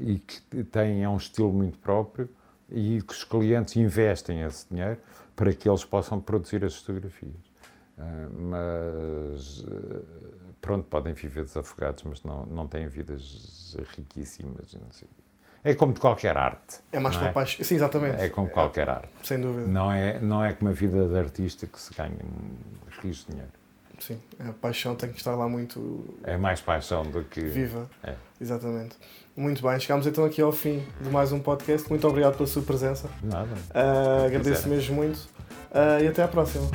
e 0.00 0.18
que 0.18 0.64
têm 0.64 1.02
é 1.02 1.08
um 1.08 1.16
estilo 1.16 1.52
muito 1.52 1.78
próprio 1.78 2.28
e 2.70 3.02
que 3.02 3.12
os 3.12 3.24
clientes 3.24 3.76
investem 3.76 4.42
esse 4.42 4.66
dinheiro 4.70 4.98
para 5.34 5.52
que 5.52 5.68
eles 5.68 5.84
possam 5.84 6.20
produzir 6.20 6.64
as 6.64 6.76
fotografias. 6.76 7.50
Uh, 7.98 8.40
mas, 8.50 9.60
uh, 9.60 10.04
pronto, 10.60 10.84
podem 10.84 11.12
viver 11.12 11.44
desafogados, 11.44 12.02
mas 12.04 12.22
não, 12.22 12.46
não 12.46 12.66
têm 12.66 12.88
vidas 12.88 13.76
riquíssimas. 13.96 14.74
É 15.62 15.74
como 15.74 15.92
de 15.92 16.00
qualquer 16.00 16.36
arte. 16.36 16.78
É 16.90 16.98
mais 16.98 17.16
para 17.16 17.28
é? 17.28 17.32
paixão. 17.32 17.64
Sim, 17.64 17.74
exatamente. 17.74 18.22
É 18.22 18.28
como 18.30 18.46
é, 18.46 18.50
qualquer 18.50 18.88
arte. 18.88 19.10
Sem 19.22 19.40
dúvida. 19.40 19.66
Não 19.66 19.92
é, 19.92 20.18
não 20.18 20.42
é 20.42 20.52
como 20.54 20.70
a 20.70 20.72
vida 20.72 21.06
de 21.06 21.18
artista 21.18 21.66
que 21.66 21.78
se 21.78 21.92
ganha 21.92 22.16
rios 23.02 23.18
de 23.18 23.32
dinheiro. 23.32 23.59
Sim, 24.00 24.18
a 24.38 24.52
paixão 24.52 24.96
tem 24.96 25.10
que 25.10 25.18
estar 25.18 25.34
lá 25.34 25.48
muito. 25.48 26.16
É 26.24 26.36
mais 26.36 26.60
paixão 26.60 27.02
do 27.02 27.22
que. 27.22 27.40
Viva. 27.40 27.88
É. 28.02 28.14
Exatamente. 28.40 28.96
Muito 29.36 29.62
bem, 29.62 29.78
chegamos 29.78 30.06
então 30.06 30.24
aqui 30.24 30.40
ao 30.40 30.52
fim 30.52 30.82
de 31.00 31.10
mais 31.10 31.32
um 31.32 31.38
podcast. 31.38 31.88
Muito 31.88 32.08
obrigado 32.08 32.36
pela 32.36 32.46
sua 32.46 32.62
presença. 32.62 33.08
Nada. 33.22 33.54
Uh, 33.70 34.26
agradeço 34.26 34.68
mesmo 34.68 34.96
muito 34.96 35.16
uh, 35.16 36.02
e 36.02 36.08
até 36.08 36.22
à 36.22 36.28
próxima. 36.28 36.66